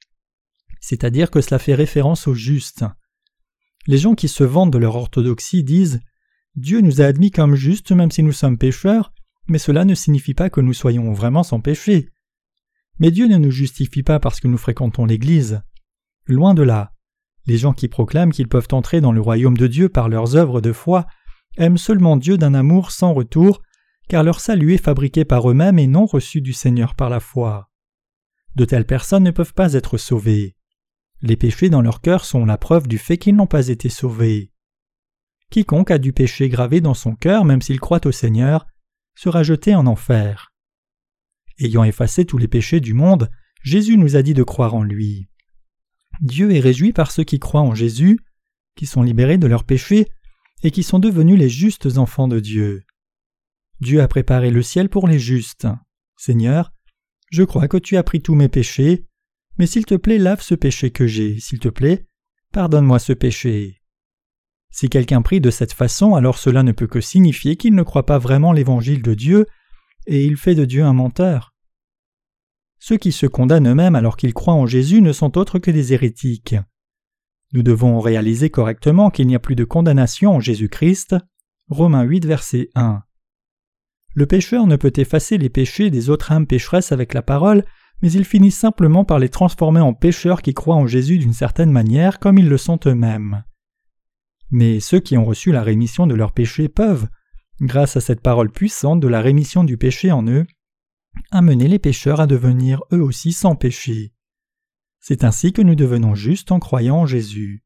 c'est-à-dire 0.81 1.31
que 1.31 1.41
cela 1.41 1.59
fait 1.59 1.75
référence 1.75 2.27
aux 2.27 2.35
justes. 2.35 2.85
Les 3.87 3.99
gens 3.99 4.15
qui 4.15 4.29
se 4.29 4.45
vantent 4.45 4.73
de 4.73 4.79
leur 4.79 4.97
orthodoxie 4.97 5.65
disent 5.65 6.01
Dieu 6.57 6.81
nous 6.81 7.01
a 7.01 7.07
admis 7.07 7.31
comme 7.31 7.55
justes 7.55 7.93
même 7.93 8.11
si 8.11 8.23
nous 8.23 8.33
sommes 8.33 8.59
pécheurs, 8.59 9.13
mais 9.47 9.59
cela 9.59 9.85
ne 9.85 9.95
signifie 9.95 10.35
pas 10.35 10.51
que 10.51 10.61
nous 10.61 10.75
soyons 10.75 11.13
vraiment 11.13 11.43
sans 11.43 11.61
péché. 11.61 12.11
Mais 12.99 13.11
Dieu 13.11 13.29
ne 13.29 13.39
nous 13.39 13.51
justifie 13.51 14.03
pas 14.03 14.21
parce 14.21 14.41
que 14.41 14.49
nous 14.49 14.59
fréquentons 14.59 15.07
l'Église. 15.07 15.63
Loin 16.27 16.53
de 16.53 16.63
là. 16.63 16.93
Les 17.49 17.57
gens 17.57 17.73
qui 17.73 17.89
proclament 17.89 18.31
qu'ils 18.31 18.47
peuvent 18.47 18.69
entrer 18.73 19.01
dans 19.01 19.11
le 19.11 19.23
royaume 19.23 19.57
de 19.57 19.67
Dieu 19.67 19.89
par 19.89 20.11
leurs 20.11 20.37
œuvres 20.37 20.61
de 20.61 20.71
foi 20.71 21.07
aiment 21.57 21.79
seulement 21.79 22.19
Dieu 22.19 22.37
d'un 22.37 22.53
amour 22.53 22.91
sans 22.91 23.15
retour, 23.15 23.63
car 24.07 24.23
leur 24.23 24.41
salut 24.41 24.75
est 24.75 24.85
fabriqué 24.85 25.25
par 25.25 25.51
eux-mêmes 25.51 25.79
et 25.79 25.87
non 25.87 26.05
reçu 26.05 26.43
du 26.43 26.53
Seigneur 26.53 26.95
par 26.95 27.09
la 27.09 27.21
foi. 27.21 27.71
De 28.55 28.67
telles 28.67 28.85
personnes 28.85 29.25
ne 29.25 29.31
peuvent 29.31 29.55
pas 29.55 29.73
être 29.73 29.97
sauvées. 29.97 30.57
Les 31.23 31.39
péchés 31.39 31.71
dans 31.71 31.81
leur 31.81 32.03
cœur 32.03 32.27
sont 32.27 32.45
la 32.45 32.59
preuve 32.59 32.87
du 32.87 32.99
fait 32.99 33.17
qu'ils 33.17 33.35
n'ont 33.35 33.47
pas 33.47 33.69
été 33.69 33.89
sauvés. 33.89 34.53
quiconque 35.51 35.91
a 35.91 35.97
du 35.97 36.13
péché 36.13 36.51
gravé 36.51 36.83
dans 36.83 36.93
son 36.93 37.15
cœur, 37.15 37.47
même 37.47 37.63
s'il 37.63 37.81
croit 37.81 38.07
au 38.07 38.13
Seigneur, 38.13 38.67
sera 39.17 39.43
jeté 39.43 39.75
en 39.75 39.87
enfer. 39.87 40.53
Ayant 41.59 41.85
effacé 41.85 42.27
tous 42.27 42.37
les 42.37 42.47
péchés 42.47 42.81
du 42.81 42.93
monde, 42.93 43.31
Jésus 43.63 43.97
nous 43.97 44.17
a 44.17 44.23
dit 44.23 44.35
de 44.35 44.43
croire 44.43 44.75
en 44.75 44.83
lui. 44.83 45.31
Dieu 46.21 46.53
est 46.53 46.61
réjoui 46.61 46.93
par 46.93 47.11
ceux 47.11 47.25
qui 47.25 47.39
croient 47.39 47.61
en 47.61 47.75
Jésus, 47.75 48.19
qui 48.77 48.87
sont 48.87 49.03
libérés 49.03 49.39
de 49.39 49.47
leurs 49.47 49.65
péchés 49.65 50.09
et 50.63 50.71
qui 50.71 50.83
sont 50.83 50.99
devenus 50.99 51.39
les 51.39 51.49
justes 51.49 51.99
enfants 51.99 52.29
de 52.29 52.41
Dieu. 52.41 52.83
Dieu 53.81 54.01
a 54.03 54.09
préparé 54.09 54.51
le 54.51 54.63
ciel 54.63 54.89
pour 54.89 55.07
les 55.07 55.19
justes. 55.19 55.69
Seigneur, 56.17 56.73
je 57.31 57.45
crois 57.45 57.69
que 57.69 57.77
tu 57.77 57.97
as 57.97 58.03
pris 58.03 58.21
tous 58.21 58.35
mes 58.35 58.49
péchés, 58.49 59.05
mais 59.59 59.67
s'il 59.67 59.87
te 59.87 59.95
plaît, 59.95 60.19
lave 60.19 60.41
ce 60.41 60.55
péché 60.55 60.91
que 60.91 61.07
j'ai, 61.07 61.39
s'il 61.39 61.59
te 61.59 61.69
plaît, 61.69 62.07
pardonne-moi 62.53 62.99
ce 62.99 63.13
péché. 63.13 63.83
Si 64.71 64.89
quelqu'un 64.89 65.23
prie 65.23 65.41
de 65.41 65.51
cette 65.51 65.73
façon, 65.73 66.15
alors 66.15 66.39
cela 66.39 66.63
ne 66.63 66.73
peut 66.73 66.87
que 66.87 67.01
signifier 67.01 67.57
qu'il 67.57 67.75
ne 67.75 67.83
croit 67.83 68.07
pas 68.07 68.19
vraiment 68.19 68.53
l'évangile 68.53 69.03
de 69.03 69.15
Dieu, 69.15 69.47
et 70.07 70.25
il 70.25 70.37
fait 70.37 70.55
de 70.55 70.65
Dieu 70.65 70.85
un 70.85 70.93
menteur. 70.93 71.48
Ceux 72.79 72.97
qui 72.97 73.13
se 73.13 73.27
condamnent 73.27 73.69
eux-mêmes 73.69 73.97
alors 73.97 74.17
qu'ils 74.17 74.35
croient 74.35 74.55
en 74.55 74.67
Jésus 74.67 75.03
ne 75.03 75.13
sont 75.13 75.37
autres 75.37 75.59
que 75.59 75.71
des 75.71 75.93
hérétiques. 75.93 76.57
Nous 77.53 77.63
devons 77.63 78.01
réaliser 78.01 78.51
correctement 78.51 79.11
qu'il 79.11 79.27
n'y 79.27 79.35
a 79.35 79.41
plus 79.41 79.57
de 79.57 79.65
condamnation 79.65 80.37
en 80.37 80.41
Jésus-Christ. 80.41 81.17
Romains 81.69 82.03
8, 82.03 82.27
verset 82.27 82.69
1. 82.75 83.03
Le 84.15 84.27
pécheur 84.27 84.67
ne 84.67 84.77
peut 84.77 84.93
effacer 84.97 85.39
les 85.39 85.49
péchés 85.49 85.91
des 85.91 86.11
autres 86.11 86.33
âmes 86.33 86.47
pécheresses 86.47 86.93
avec 86.93 87.15
la 87.15 87.23
parole, 87.23 87.65
mais 88.03 88.13
il 88.13 88.25
finit 88.25 88.51
simplement 88.51 89.05
par 89.05 89.19
les 89.19 89.29
transformer 89.29 89.81
en 89.81 89.95
pécheurs 89.95 90.43
qui 90.43 90.55
croient 90.55 90.77
en 90.77 90.87
Jésus 90.87 91.19
d'une 91.19 91.33
certaine 91.33 91.71
manière 91.71 92.19
comme 92.19 92.39
ils 92.39 92.49
le 92.49 92.59
sont 92.59 92.79
eux-mêmes. 92.87 93.45
Mais 94.51 94.81
ceux 94.81 95.01
qui 95.01 95.17
ont 95.17 95.25
reçu 95.25 95.53
la 95.53 95.63
rémission 95.63 96.07
de 96.07 96.15
leurs 96.15 96.33
péchés 96.33 96.69
peuvent, 96.69 97.09
grâce 97.61 97.97
à 97.97 98.01
cette 98.01 98.23
parole 98.23 98.51
puissante 98.51 99.01
de 99.01 99.09
la 99.09 99.21
rémission 99.21 99.65
du 99.65 99.77
péché 99.77 100.11
en 100.13 100.27
eux, 100.27 100.47
amener 101.31 101.69
les 101.69 101.79
pécheurs 101.79 102.21
à 102.21 102.27
devenir 102.27 102.83
eux 102.93 103.03
aussi 103.03 103.33
sans 103.33 103.57
péché. 103.57 104.13
C'est 105.01 105.25
ainsi 105.25 105.53
que 105.53 105.63
nous 105.63 105.75
devenons 105.75 106.15
justes 106.15 106.53
en 106.53 106.59
croyant 106.59 106.99
en 106.99 107.07
Jésus. 107.07 107.63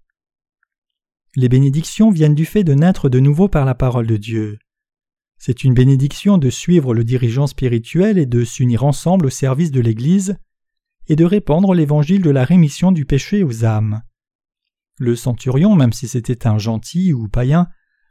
Les 1.34 1.48
bénédictions 1.48 2.10
viennent 2.10 2.34
du 2.34 2.44
fait 2.44 2.64
de 2.64 2.74
naître 2.74 3.08
de 3.08 3.18
nouveau 3.18 3.48
par 3.48 3.64
la 3.64 3.74
parole 3.74 4.06
de 4.06 4.16
Dieu. 4.16 4.58
C'est 5.38 5.64
une 5.64 5.74
bénédiction 5.74 6.38
de 6.38 6.50
suivre 6.50 6.94
le 6.94 7.04
dirigeant 7.04 7.46
spirituel 7.46 8.18
et 8.18 8.26
de 8.26 8.44
s'unir 8.44 8.84
ensemble 8.84 9.26
au 9.26 9.30
service 9.30 9.70
de 9.70 9.80
l'Église 9.80 10.36
et 11.08 11.16
de 11.16 11.24
répandre 11.24 11.74
l'évangile 11.74 12.22
de 12.22 12.30
la 12.30 12.44
rémission 12.44 12.92
du 12.92 13.06
péché 13.06 13.42
aux 13.42 13.64
âmes. 13.64 14.02
Le 14.98 15.16
centurion, 15.16 15.74
même 15.74 15.92
si 15.92 16.06
c'était 16.06 16.46
un 16.46 16.58
gentil 16.58 17.12
ou 17.12 17.28
païen, 17.28 17.66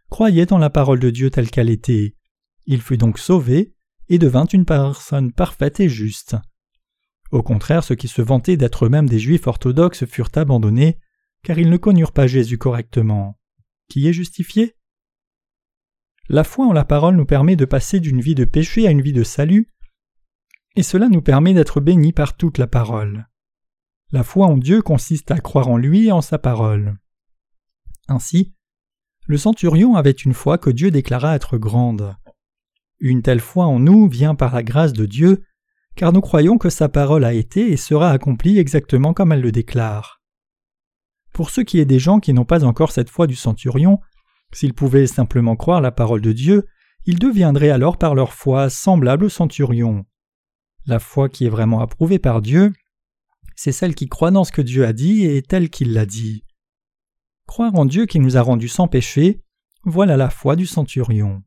croyait 0.09 0.51
en 0.51 0.57
la 0.57 0.69
parole 0.69 0.99
de 0.99 1.09
Dieu 1.09 1.29
telle 1.29 1.49
qu'elle 1.49 1.69
était. 1.69 2.15
Il 2.65 2.81
fut 2.81 2.97
donc 2.97 3.17
sauvé 3.17 3.73
et 4.09 4.17
devint 4.17 4.45
une 4.45 4.65
personne 4.65 5.31
parfaite 5.31 5.79
et 5.79 5.89
juste. 5.89 6.35
Au 7.31 7.43
contraire, 7.43 7.83
ceux 7.83 7.95
qui 7.95 8.07
se 8.07 8.21
vantaient 8.21 8.57
d'être 8.57 8.85
eux-mêmes 8.85 9.07
des 9.07 9.19
juifs 9.19 9.47
orthodoxes 9.47 10.05
furent 10.05 10.31
abandonnés, 10.35 10.99
car 11.43 11.57
ils 11.57 11.69
ne 11.69 11.77
connurent 11.77 12.11
pas 12.11 12.27
Jésus 12.27 12.57
correctement. 12.57 13.39
Qui 13.87 14.07
est 14.07 14.13
justifié? 14.13 14.75
La 16.29 16.43
foi 16.43 16.65
en 16.65 16.73
la 16.73 16.85
parole 16.85 17.15
nous 17.15 17.25
permet 17.25 17.55
de 17.55 17.65
passer 17.65 17.99
d'une 17.99 18.21
vie 18.21 18.35
de 18.35 18.45
péché 18.45 18.87
à 18.87 18.91
une 18.91 19.01
vie 19.01 19.13
de 19.13 19.23
salut, 19.23 19.67
et 20.75 20.83
cela 20.83 21.09
nous 21.09 21.21
permet 21.21 21.53
d'être 21.53 21.81
bénis 21.81 22.13
par 22.13 22.37
toute 22.37 22.57
la 22.57 22.67
parole. 22.67 23.27
La 24.11 24.23
foi 24.23 24.47
en 24.47 24.57
Dieu 24.57 24.81
consiste 24.81 25.31
à 25.31 25.39
croire 25.39 25.69
en 25.69 25.77
lui 25.77 26.07
et 26.07 26.11
en 26.11 26.21
sa 26.21 26.37
parole. 26.37 26.97
Ainsi, 28.07 28.53
le 29.25 29.37
centurion 29.37 29.95
avait 29.95 30.11
une 30.11 30.33
foi 30.33 30.57
que 30.57 30.69
Dieu 30.69 30.91
déclara 30.91 31.35
être 31.35 31.57
grande. 31.57 32.15
Une 33.03 33.23
telle 33.23 33.39
foi 33.39 33.65
en 33.65 33.79
nous 33.79 34.07
vient 34.07 34.35
par 34.35 34.53
la 34.53 34.61
grâce 34.61 34.93
de 34.93 35.07
Dieu, 35.07 35.43
car 35.95 36.13
nous 36.13 36.21
croyons 36.21 36.59
que 36.59 36.69
sa 36.69 36.87
parole 36.87 37.25
a 37.25 37.33
été 37.33 37.71
et 37.71 37.77
sera 37.77 38.11
accomplie 38.11 38.59
exactement 38.59 39.15
comme 39.15 39.31
elle 39.31 39.41
le 39.41 39.51
déclare. 39.51 40.21
Pour 41.33 41.49
ceux 41.49 41.63
qui 41.63 41.79
est 41.79 41.85
des 41.85 41.97
gens 41.97 42.19
qui 42.19 42.31
n'ont 42.31 42.45
pas 42.45 42.63
encore 42.63 42.91
cette 42.91 43.09
foi 43.09 43.25
du 43.25 43.35
centurion, 43.35 43.99
s'ils 44.53 44.75
pouvaient 44.75 45.07
simplement 45.07 45.55
croire 45.55 45.81
la 45.81 45.91
parole 45.91 46.21
de 46.21 46.31
Dieu, 46.31 46.67
ils 47.05 47.17
deviendraient 47.17 47.71
alors 47.71 47.97
par 47.97 48.13
leur 48.13 48.33
foi 48.33 48.69
semblables 48.69 49.25
au 49.25 49.29
centurion. 49.29 50.05
La 50.85 50.99
foi 50.99 51.27
qui 51.27 51.47
est 51.47 51.49
vraiment 51.49 51.79
approuvée 51.79 52.19
par 52.19 52.39
Dieu, 52.39 52.71
c'est 53.55 53.71
celle 53.71 53.95
qui 53.95 54.09
croit 54.09 54.31
dans 54.31 54.43
ce 54.43 54.51
que 54.51 54.61
Dieu 54.61 54.85
a 54.85 54.93
dit 54.93 55.25
et 55.25 55.41
telle 55.41 55.71
qu'il 55.71 55.93
l'a 55.93 56.05
dit. 56.05 56.43
Croire 57.47 57.73
en 57.73 57.85
Dieu 57.85 58.05
qui 58.05 58.19
nous 58.19 58.37
a 58.37 58.41
rendus 58.41 58.67
sans 58.67 58.87
péché, 58.87 59.41
voilà 59.85 60.17
la 60.17 60.29
foi 60.29 60.55
du 60.55 60.67
centurion. 60.67 61.41